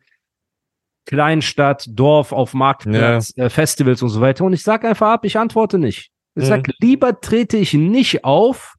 Kleinstadt, 1.06 1.88
Dorf 1.90 2.32
auf 2.32 2.54
Marktplatz, 2.54 3.34
äh, 3.38 3.50
Festivals 3.50 4.02
und 4.04 4.10
so 4.10 4.22
weiter. 4.22 4.46
Und 4.46 4.54
ich 4.54 4.62
sag 4.64 4.86
einfach 4.86 5.10
ab, 5.10 5.26
ich 5.26 5.38
antworte 5.38 5.80
nicht. 5.80 6.12
Ich 6.36 6.44
Mhm. 6.44 6.48
sag, 6.48 6.68
lieber 6.80 7.20
trete 7.20 7.58
ich 7.58 7.74
nicht 7.74 8.24
auf, 8.24 8.76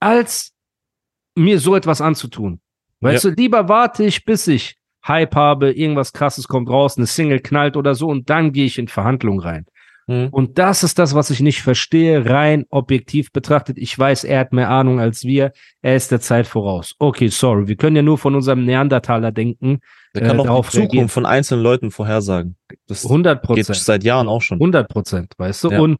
als 0.00 0.52
mir 1.36 1.58
so 1.60 1.74
etwas 1.76 2.00
anzutun. 2.00 2.60
Weißt 3.00 3.24
du, 3.24 3.30
lieber 3.30 3.68
warte 3.68 4.04
ich, 4.04 4.24
bis 4.24 4.46
ich 4.46 4.76
Hype 5.06 5.34
habe, 5.34 5.72
irgendwas 5.72 6.12
krasses 6.12 6.48
kommt 6.48 6.70
raus, 6.70 6.96
eine 6.96 7.06
Single 7.06 7.40
knallt 7.40 7.76
oder 7.76 7.94
so 7.94 8.08
und 8.08 8.30
dann 8.30 8.52
gehe 8.52 8.64
ich 8.64 8.78
in 8.78 8.88
Verhandlungen 8.88 9.40
rein. 9.40 9.66
Mhm. 10.06 10.28
Und 10.30 10.58
das 10.58 10.82
ist 10.82 10.98
das, 10.98 11.14
was 11.14 11.30
ich 11.30 11.40
nicht 11.40 11.62
verstehe, 11.62 12.28
rein 12.28 12.64
objektiv 12.70 13.32
betrachtet. 13.32 13.78
Ich 13.78 13.98
weiß, 13.98 14.24
er 14.24 14.40
hat 14.40 14.52
mehr 14.52 14.70
Ahnung 14.70 15.00
als 15.00 15.24
wir. 15.24 15.52
Er 15.82 15.96
ist 15.96 16.10
der 16.10 16.20
Zeit 16.20 16.46
voraus. 16.46 16.94
Okay, 16.98 17.28
sorry. 17.28 17.68
Wir 17.68 17.76
können 17.76 17.96
ja 17.96 18.02
nur 18.02 18.18
von 18.18 18.34
unserem 18.34 18.64
Neandertaler 18.64 19.32
denken. 19.32 19.80
Der 20.14 20.22
kann 20.22 20.36
äh, 20.36 20.40
auch 20.40 20.46
darauf 20.46 20.70
die 20.70 20.82
Zukunft 20.82 21.14
von 21.14 21.26
einzelnen 21.26 21.62
Leuten 21.62 21.90
vorhersagen. 21.90 22.56
Das 22.86 23.04
100 23.04 23.40
geht 23.40 23.46
Prozent. 23.46 23.76
seit 23.78 24.04
Jahren 24.04 24.28
auch 24.28 24.42
schon. 24.42 24.58
100 24.58 24.88
Prozent, 24.88 25.32
weißt 25.38 25.64
du? 25.64 25.70
Ja. 25.70 25.80
Und 25.80 25.98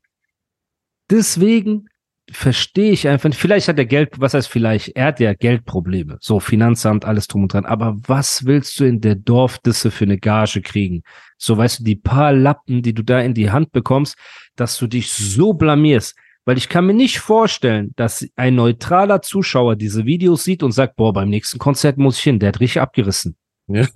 deswegen 1.10 1.88
verstehe 2.30 2.92
ich 2.92 3.06
einfach, 3.06 3.28
nicht- 3.28 3.38
vielleicht 3.38 3.68
hat 3.68 3.78
er 3.78 3.84
Geld, 3.84 4.18
was 4.18 4.34
heißt 4.34 4.48
vielleicht? 4.48 4.88
Er 4.96 5.06
hat 5.06 5.20
ja 5.20 5.34
Geldprobleme. 5.34 6.16
So, 6.20 6.40
Finanzamt, 6.40 7.04
alles 7.04 7.28
drum 7.28 7.42
und 7.42 7.52
dran. 7.52 7.66
Aber 7.66 7.96
was 8.06 8.46
willst 8.46 8.78
du 8.80 8.84
in 8.84 9.00
der 9.00 9.14
Dorfdisse 9.14 9.90
für 9.90 10.04
eine 10.04 10.18
Gage 10.18 10.62
kriegen? 10.62 11.02
So, 11.36 11.56
weißt 11.56 11.80
du, 11.80 11.84
die 11.84 11.96
paar 11.96 12.32
Lappen, 12.32 12.82
die 12.82 12.94
du 12.94 13.02
da 13.02 13.20
in 13.20 13.34
die 13.34 13.50
Hand 13.50 13.72
bekommst, 13.72 14.16
dass 14.56 14.78
du 14.78 14.86
dich 14.86 15.12
so 15.12 15.52
blamierst. 15.52 16.16
Weil 16.46 16.58
ich 16.58 16.68
kann 16.68 16.86
mir 16.86 16.94
nicht 16.94 17.20
vorstellen, 17.20 17.92
dass 17.96 18.26
ein 18.36 18.54
neutraler 18.54 19.22
Zuschauer 19.22 19.76
diese 19.76 20.04
Videos 20.04 20.44
sieht 20.44 20.62
und 20.62 20.72
sagt, 20.72 20.96
boah, 20.96 21.12
beim 21.12 21.30
nächsten 21.30 21.58
Konzert 21.58 21.96
muss 21.96 22.18
ich 22.18 22.24
hin, 22.24 22.38
der 22.38 22.48
hat 22.48 22.60
richtig 22.60 22.82
abgerissen. 22.82 23.36
Ja. 23.66 23.86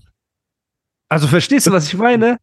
Also 1.11 1.27
verstehst 1.27 1.67
du, 1.67 1.73
was 1.73 1.89
ich 1.89 1.99
meine? 1.99 2.39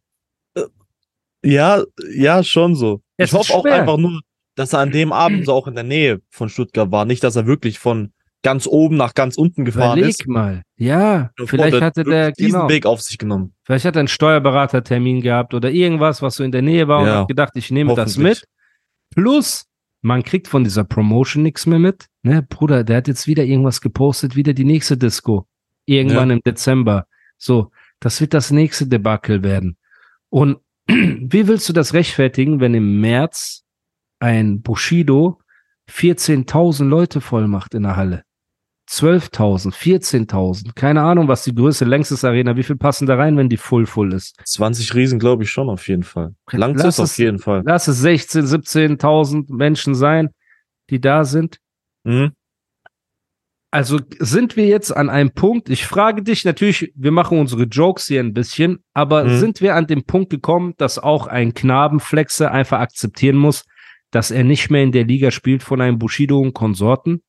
Ja, 1.42 1.82
ja, 2.12 2.42
schon 2.42 2.74
so. 2.74 3.02
Es 3.16 3.30
ich 3.30 3.38
hoffe 3.38 3.54
auch 3.54 3.64
einfach 3.64 3.96
nur, 3.96 4.20
dass 4.56 4.72
er 4.72 4.80
an 4.80 4.90
dem 4.90 5.12
Abend 5.12 5.44
so 5.46 5.52
auch 5.52 5.68
in 5.68 5.74
der 5.74 5.84
Nähe 5.84 6.20
von 6.30 6.48
Stuttgart 6.48 6.90
war. 6.90 7.04
Nicht, 7.04 7.22
dass 7.22 7.36
er 7.36 7.46
wirklich 7.46 7.78
von 7.78 8.12
ganz 8.42 8.66
oben 8.66 8.96
nach 8.96 9.14
ganz 9.14 9.36
unten 9.36 9.64
gefahren 9.64 9.98
Überleg 9.98 10.20
ist. 10.20 10.26
mal. 10.28 10.62
Ja, 10.76 11.30
Bevor 11.36 11.58
vielleicht 11.58 11.80
hatte 11.80 12.04
der, 12.04 12.32
diesen 12.32 12.52
genau, 12.52 12.68
Weg 12.68 12.86
auf 12.86 13.00
sich 13.02 13.18
genommen. 13.18 13.54
vielleicht 13.64 13.84
hat 13.84 13.96
er 13.96 14.00
einen 14.00 14.08
Steuerberatertermin 14.08 15.20
gehabt 15.20 15.52
oder 15.52 15.70
irgendwas, 15.70 16.22
was 16.22 16.36
so 16.36 16.44
in 16.44 16.52
der 16.52 16.62
Nähe 16.62 16.88
war 16.88 17.00
und 17.00 17.06
Ja, 17.06 17.20
hat 17.20 17.28
gedacht, 17.28 17.52
ich 17.54 17.70
nehme 17.70 17.94
das 17.94 18.16
mit. 18.18 18.44
Plus, 19.14 19.66
man 20.00 20.22
kriegt 20.22 20.48
von 20.48 20.64
dieser 20.64 20.84
Promotion 20.84 21.42
nichts 21.42 21.66
mehr 21.66 21.78
mit. 21.78 22.06
Ne, 22.22 22.42
Bruder, 22.42 22.84
der 22.84 22.98
hat 22.98 23.08
jetzt 23.08 23.26
wieder 23.26 23.44
irgendwas 23.44 23.80
gepostet, 23.80 24.36
wieder 24.36 24.52
die 24.52 24.64
nächste 24.64 24.96
Disco. 24.96 25.46
Irgendwann 25.84 26.30
im 26.30 26.40
Dezember. 26.40 27.06
So, 27.36 27.70
das 28.00 28.20
wird 28.20 28.32
das 28.32 28.50
nächste 28.50 28.86
Debakel 28.86 29.42
werden. 29.42 29.76
Und 30.30 30.58
wie 30.86 31.48
willst 31.48 31.68
du 31.68 31.72
das 31.72 31.94
rechtfertigen, 31.94 32.60
wenn 32.60 32.74
im 32.74 33.00
März 33.00 33.65
ein 34.18 34.62
Bushido 34.62 35.40
14.000 35.90 36.84
Leute 36.84 37.20
voll 37.20 37.46
macht 37.48 37.74
in 37.74 37.82
der 37.84 37.96
Halle? 37.96 38.22
12.000, 38.88 39.72
14.000, 39.74 40.74
keine 40.76 41.02
Ahnung, 41.02 41.26
was 41.26 41.42
die 41.42 41.54
größte, 41.54 41.84
längstes 41.84 42.24
Arena, 42.24 42.56
wie 42.56 42.62
viel 42.62 42.76
passen 42.76 43.06
da 43.06 43.16
rein, 43.16 43.36
wenn 43.36 43.48
die 43.48 43.56
full 43.56 43.84
full 43.84 44.12
ist? 44.12 44.40
20 44.44 44.94
Riesen 44.94 45.18
glaube 45.18 45.42
ich 45.42 45.50
schon 45.50 45.68
auf 45.68 45.88
jeden 45.88 46.04
Fall. 46.04 46.34
Langzis 46.52 46.84
Lass 46.84 47.00
auf 47.00 47.18
jeden 47.18 47.40
Fall. 47.40 47.62
Lass 47.66 47.88
es 47.88 47.98
16, 47.98 48.44
17.000 48.46 49.52
Menschen 49.52 49.96
sein, 49.96 50.30
die 50.90 51.00
da 51.00 51.24
sind. 51.24 51.58
Mhm. 52.04 52.32
Also 53.72 53.98
sind 54.20 54.56
wir 54.56 54.66
jetzt 54.68 54.96
an 54.96 55.10
einem 55.10 55.32
Punkt, 55.32 55.68
ich 55.68 55.84
frage 55.84 56.22
dich 56.22 56.44
natürlich, 56.44 56.92
wir 56.94 57.10
machen 57.10 57.38
unsere 57.40 57.64
Jokes 57.64 58.06
hier 58.06 58.20
ein 58.20 58.32
bisschen, 58.32 58.84
aber 58.94 59.24
Mhm. 59.24 59.38
sind 59.38 59.60
wir 59.60 59.74
an 59.74 59.88
dem 59.88 60.04
Punkt 60.04 60.30
gekommen, 60.30 60.74
dass 60.78 61.00
auch 61.00 61.26
ein 61.26 61.52
Knabenflexe 61.52 62.52
einfach 62.52 62.78
akzeptieren 62.78 63.36
muss, 63.36 63.64
dass 64.16 64.30
er 64.30 64.44
nicht 64.44 64.70
mehr 64.70 64.82
in 64.82 64.92
der 64.92 65.04
Liga 65.04 65.30
spielt 65.30 65.62
von 65.62 65.78
einem 65.82 65.98
Bushido 65.98 66.38
und 66.40 66.54
Konsorten? 66.54 67.22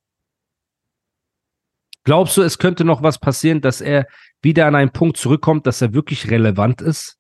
Glaubst 2.06 2.38
du, 2.38 2.44
es 2.44 2.60
könnte 2.60 2.86
noch 2.86 3.04
was 3.04 3.20
passieren, 3.20 3.60
dass 3.60 3.82
er 3.82 4.08
wieder 4.42 4.68
an 4.68 4.76
einen 4.76 4.94
Punkt 4.94 5.18
zurückkommt, 5.18 5.68
dass 5.68 5.82
er 5.82 5.94
wirklich 5.94 6.32
relevant 6.32 6.82
ist? 6.82 7.18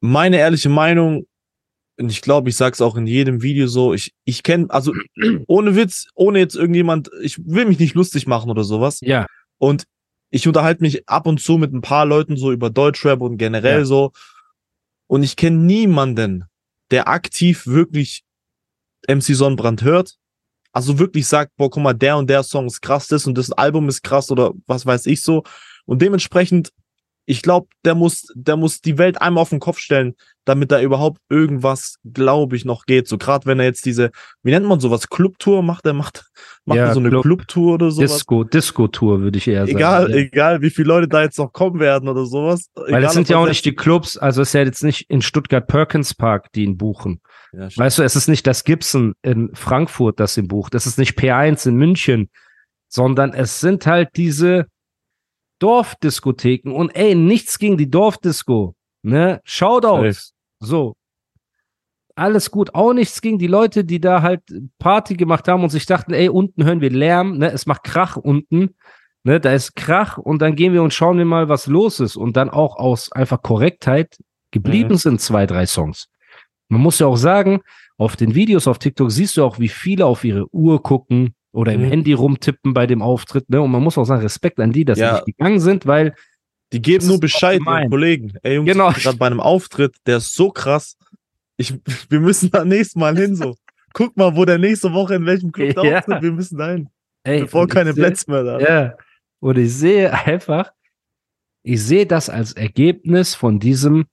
Meine 0.00 0.36
ehrliche 0.36 0.68
Meinung, 0.68 1.26
und 1.98 2.08
ich 2.08 2.22
glaube, 2.22 2.50
ich 2.50 2.56
sag's 2.56 2.80
auch 2.80 2.94
in 2.94 3.08
jedem 3.08 3.42
Video 3.42 3.66
so, 3.66 3.92
ich, 3.94 4.14
ich 4.24 4.44
kenne, 4.44 4.70
also 4.70 4.92
ohne 5.48 5.74
Witz, 5.74 6.06
ohne 6.14 6.38
jetzt 6.38 6.54
irgendjemand, 6.54 7.10
ich 7.20 7.44
will 7.44 7.64
mich 7.64 7.80
nicht 7.80 7.96
lustig 7.96 8.28
machen 8.28 8.48
oder 8.48 8.62
sowas. 8.62 9.00
Ja, 9.00 9.26
Und 9.58 9.86
ich 10.30 10.46
unterhalte 10.46 10.82
mich 10.84 11.08
ab 11.08 11.26
und 11.26 11.40
zu 11.40 11.58
mit 11.58 11.72
ein 11.72 11.80
paar 11.80 12.06
Leuten 12.06 12.36
so 12.36 12.52
über 12.52 12.70
Deutschrap 12.70 13.20
und 13.22 13.38
generell 13.38 13.80
Ja. 13.80 13.84
so. 13.84 14.12
Und 15.08 15.24
ich 15.24 15.34
kenne 15.34 15.56
niemanden, 15.56 16.44
der 16.94 17.08
aktiv 17.08 17.66
wirklich 17.66 18.22
MC 19.08 19.34
Sonnenbrand 19.34 19.82
hört. 19.82 20.14
Also 20.72 21.00
wirklich 21.00 21.26
sagt, 21.26 21.50
boah, 21.56 21.68
guck 21.68 21.82
mal, 21.82 21.92
der 21.92 22.16
und 22.16 22.30
der 22.30 22.44
Song 22.44 22.66
ist 22.66 22.80
krass, 22.80 23.08
das 23.08 23.26
und 23.26 23.36
das 23.36 23.50
Album 23.50 23.88
ist 23.88 24.02
krass 24.02 24.30
oder 24.30 24.52
was 24.68 24.86
weiß 24.86 25.06
ich 25.06 25.20
so. 25.20 25.42
Und 25.86 26.00
dementsprechend, 26.02 26.72
ich 27.26 27.42
glaube, 27.42 27.68
der 27.84 27.94
muss, 27.94 28.26
der 28.34 28.56
muss 28.56 28.80
die 28.80 28.98
Welt 28.98 29.20
einmal 29.20 29.42
auf 29.42 29.50
den 29.50 29.60
Kopf 29.60 29.78
stellen, 29.78 30.14
damit 30.44 30.70
da 30.70 30.80
überhaupt 30.80 31.20
irgendwas, 31.30 31.96
glaube 32.04 32.54
ich, 32.54 32.64
noch 32.66 32.84
geht. 32.84 33.08
So 33.08 33.16
gerade 33.16 33.46
wenn 33.46 33.58
er 33.58 33.64
jetzt 33.64 33.86
diese, 33.86 34.10
wie 34.42 34.50
nennt 34.50 34.66
man 34.66 34.78
sowas, 34.78 35.08
Clubtour 35.08 35.62
macht, 35.62 35.86
er 35.86 35.94
macht, 35.94 36.26
macht 36.66 36.76
Ja, 36.76 36.86
er 36.86 36.94
so 36.94 37.00
eine 37.00 37.08
Club- 37.08 37.22
Clubtour 37.22 37.74
oder 37.74 37.90
sowas. 37.90 38.12
Disco, 38.12 38.44
Disco-Tour 38.44 39.20
würde 39.22 39.38
ich 39.38 39.48
eher 39.48 39.66
sagen. 39.66 39.78
Egal, 39.78 40.10
ja. 40.10 40.16
egal, 40.16 40.62
wie 40.62 40.70
viele 40.70 40.88
Leute 40.88 41.08
da 41.08 41.22
jetzt 41.22 41.38
noch 41.38 41.52
kommen 41.52 41.80
werden 41.80 42.08
oder 42.08 42.26
sowas. 42.26 42.68
Weil 42.74 42.88
egal, 42.88 43.04
es 43.04 43.12
sind 43.14 43.28
ja 43.30 43.38
auch 43.38 43.42
das 43.42 43.50
nicht 43.50 43.64
die 43.64 43.74
Clubs, 43.74 44.18
also 44.18 44.42
es 44.42 44.48
ist 44.48 44.54
ja 44.54 44.62
jetzt 44.62 44.84
nicht 44.84 45.08
in 45.08 45.22
Stuttgart 45.22 45.66
Perkins 45.66 46.14
Park, 46.14 46.52
die 46.52 46.64
ihn 46.64 46.76
buchen. 46.76 47.20
Ja. 47.52 47.68
Weißt 47.74 47.98
du, 47.98 48.02
es 48.02 48.16
ist 48.16 48.28
nicht 48.28 48.46
das 48.46 48.64
Gibson 48.64 49.14
in 49.22 49.50
Frankfurt, 49.54 50.20
das 50.20 50.36
ihn 50.36 50.48
bucht. 50.48 50.74
Es 50.74 50.86
ist 50.86 50.98
nicht 50.98 51.18
P1 51.18 51.68
in 51.68 51.76
München, 51.76 52.28
sondern 52.88 53.32
es 53.32 53.60
sind 53.60 53.86
halt 53.86 54.10
diese 54.16 54.66
Dorfdiskotheken. 55.58 56.70
Und 56.72 56.90
ey, 56.96 57.14
nichts 57.14 57.58
gegen 57.58 57.76
die 57.76 57.90
Dorfdisco. 57.90 58.74
Ne? 59.02 59.40
Shoutouts. 59.44 60.34
So. 60.60 60.96
Alles 62.16 62.50
gut. 62.50 62.74
Auch 62.74 62.92
nichts 62.92 63.20
gegen 63.20 63.38
die 63.38 63.48
Leute, 63.48 63.84
die 63.84 64.00
da 64.00 64.22
halt 64.22 64.42
Party 64.78 65.14
gemacht 65.16 65.48
haben 65.48 65.62
und 65.64 65.70
sich 65.70 65.86
dachten, 65.86 66.12
ey, 66.14 66.28
unten 66.28 66.64
hören 66.64 66.80
wir 66.80 66.90
Lärm, 66.90 67.38
ne? 67.38 67.50
Es 67.50 67.66
macht 67.66 67.82
Krach 67.84 68.16
unten. 68.16 68.76
Ne, 69.26 69.40
da 69.40 69.52
ist 69.52 69.74
Krach 69.74 70.18
und 70.18 70.42
dann 70.42 70.54
gehen 70.54 70.74
wir 70.74 70.82
und 70.82 70.92
schauen 70.92 71.16
wir 71.16 71.24
mal, 71.24 71.48
was 71.48 71.66
los 71.66 71.98
ist. 71.98 72.14
Und 72.14 72.36
dann 72.36 72.50
auch 72.50 72.76
aus 72.76 73.10
einfach 73.10 73.40
Korrektheit 73.42 74.18
geblieben 74.50 74.90
Mhm. 74.90 74.98
sind 74.98 75.20
zwei, 75.20 75.46
drei 75.46 75.64
Songs. 75.66 76.08
Man 76.68 76.82
muss 76.82 76.98
ja 76.98 77.06
auch 77.06 77.16
sagen, 77.16 77.62
auf 77.96 78.16
den 78.16 78.34
Videos 78.34 78.68
auf 78.68 78.78
TikTok 78.78 79.10
siehst 79.10 79.36
du 79.38 79.44
auch, 79.44 79.58
wie 79.58 79.68
viele 79.68 80.04
auf 80.04 80.24
ihre 80.24 80.46
Uhr 80.54 80.82
gucken 80.82 81.34
oder 81.54 81.72
im 81.72 81.82
Mhm. 81.82 81.86
Handy 81.90 82.12
rumtippen 82.12 82.74
bei 82.74 82.86
dem 82.86 83.00
Auftritt. 83.00 83.48
Ne? 83.48 83.60
Und 83.62 83.70
man 83.70 83.82
muss 83.82 83.96
auch 83.96 84.04
sagen, 84.04 84.22
Respekt 84.22 84.60
an 84.60 84.72
die, 84.72 84.84
dass 84.84 84.98
Ja. 84.98 85.08
sie 85.08 85.14
nicht 85.26 85.38
gegangen 85.38 85.60
sind, 85.60 85.86
weil 85.86 86.14
Die 86.72 86.82
geben 86.82 87.06
nur 87.06 87.20
Bescheid 87.20 87.60
ihren 87.64 87.88
Kollegen. 87.90 88.32
Ey, 88.42 88.56
Jungs, 88.56 88.70
Genau. 88.72 88.90
gerade 88.92 89.16
bei 89.16 89.26
einem 89.26 89.40
Auftritt, 89.40 89.94
der 90.06 90.16
ist 90.16 90.34
so 90.34 90.50
krass. 90.50 90.96
Ich, 91.56 91.72
wir 92.10 92.20
müssen 92.20 92.50
da 92.50 92.64
nächstes 92.64 92.96
Mal 92.96 93.16
hin, 93.16 93.36
so. 93.36 93.54
Guck 93.92 94.16
mal, 94.16 94.34
wo 94.34 94.44
der 94.44 94.58
nächste 94.58 94.92
Woche 94.92 95.14
in 95.14 95.24
welchem 95.26 95.52
Club 95.52 95.68
Ja. 95.84 95.98
auftritt. 95.98 96.22
Wir 96.22 96.32
müssen 96.32 96.58
da 96.58 96.70
hin. 96.72 96.88
Ey, 97.22 97.42
Bevor 97.42 97.68
keine 97.68 97.94
Plätze 97.94 98.28
mehr 98.30 98.42
da. 98.42 98.58
Ja. 98.58 98.94
Und 99.40 99.56
ich 99.56 99.72
sehe 99.72 100.12
einfach, 100.12 100.72
ich 101.62 101.80
sehe 101.82 102.04
das 102.06 102.28
als 102.28 102.52
Ergebnis 102.54 103.34
von 103.36 103.60
diesem 103.60 104.06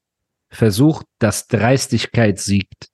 Versuch, 0.50 1.02
dass 1.20 1.48
Dreistigkeit 1.48 2.38
siegt. 2.40 2.90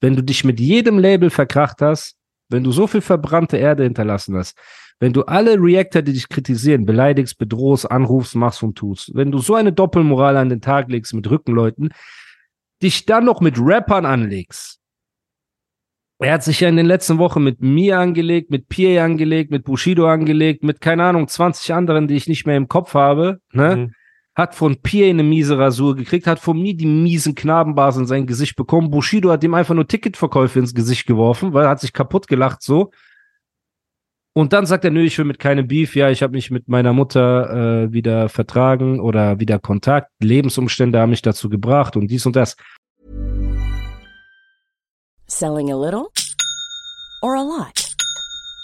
Wenn 0.00 0.16
du 0.16 0.22
dich 0.22 0.42
mit 0.44 0.58
jedem 0.58 0.98
Label 0.98 1.30
verkracht 1.30 1.80
hast, 1.80 2.16
wenn 2.48 2.64
du 2.64 2.72
so 2.72 2.86
viel 2.86 3.00
verbrannte 3.00 3.56
Erde 3.56 3.84
hinterlassen 3.84 4.36
hast, 4.36 4.58
wenn 5.00 5.12
du 5.12 5.22
alle 5.22 5.56
Reactor, 5.58 6.02
die 6.02 6.12
dich 6.12 6.28
kritisieren, 6.28 6.86
beleidigst, 6.86 7.36
bedrohst, 7.38 7.90
anrufst, 7.90 8.36
machst 8.36 8.62
und 8.62 8.76
tust, 8.76 9.10
wenn 9.14 9.32
du 9.32 9.38
so 9.38 9.54
eine 9.54 9.72
Doppelmoral 9.72 10.36
an 10.36 10.48
den 10.48 10.60
Tag 10.60 10.88
legst 10.88 11.14
mit 11.14 11.28
Rückenleuten, 11.28 11.90
dich 12.82 13.06
dann 13.06 13.24
noch 13.24 13.40
mit 13.40 13.56
Rappern 13.58 14.06
anlegst. 14.06 14.78
Er 16.20 16.34
hat 16.34 16.44
sich 16.44 16.60
ja 16.60 16.68
in 16.68 16.76
den 16.76 16.86
letzten 16.86 17.18
Wochen 17.18 17.42
mit 17.42 17.60
mir 17.60 17.98
angelegt, 17.98 18.50
mit 18.50 18.68
Pierre 18.68 19.04
angelegt, 19.04 19.50
mit 19.50 19.64
Bushido 19.64 20.08
angelegt, 20.08 20.62
mit, 20.62 20.80
keine 20.80 21.04
Ahnung, 21.04 21.26
20 21.26 21.74
anderen, 21.74 22.06
die 22.06 22.14
ich 22.14 22.28
nicht 22.28 22.46
mehr 22.46 22.56
im 22.56 22.68
Kopf 22.68 22.94
habe, 22.94 23.40
ne? 23.52 23.76
Mhm. 23.76 23.94
Hat 24.34 24.54
von 24.54 24.76
Pierre 24.82 25.10
eine 25.10 25.22
miese 25.22 25.58
Rasur 25.58 25.94
gekriegt, 25.94 26.26
hat 26.26 26.40
von 26.40 26.60
mir 26.60 26.76
die 26.76 26.86
miesen 26.86 27.34
Knabenbars 27.34 27.96
in 27.96 28.06
sein 28.06 28.26
Gesicht 28.26 28.56
bekommen. 28.56 28.90
Bushido 28.90 29.30
hat 29.30 29.44
ihm 29.44 29.54
einfach 29.54 29.74
nur 29.74 29.86
Ticketverkäufe 29.86 30.58
ins 30.58 30.74
Gesicht 30.74 31.06
geworfen, 31.06 31.52
weil 31.52 31.64
er 31.64 31.70
hat 31.70 31.80
sich 31.80 31.92
kaputt 31.92 32.26
gelacht 32.26 32.62
so. 32.62 32.90
Und 34.36 34.52
dann 34.52 34.66
sagt 34.66 34.84
er, 34.84 34.90
nö, 34.90 35.04
ich 35.04 35.16
will 35.16 35.26
mit 35.26 35.38
keinem 35.38 35.68
Beef. 35.68 35.94
Ja, 35.94 36.10
ich 36.10 36.20
habe 36.20 36.32
mich 36.32 36.50
mit 36.50 36.66
meiner 36.66 36.92
Mutter 36.92 37.84
äh, 37.84 37.92
wieder 37.92 38.28
vertragen 38.28 38.98
oder 38.98 39.38
wieder 39.38 39.60
Kontakt. 39.60 40.10
Lebensumstände 40.20 40.98
haben 40.98 41.10
mich 41.10 41.22
dazu 41.22 41.48
gebracht 41.48 41.96
und 41.96 42.08
dies 42.08 42.26
und 42.26 42.34
das. 42.34 42.56
Selling 45.26 45.70
a 45.70 45.76
little 45.76 46.08
or 47.22 47.36
a 47.36 47.42
lot? 47.42 47.83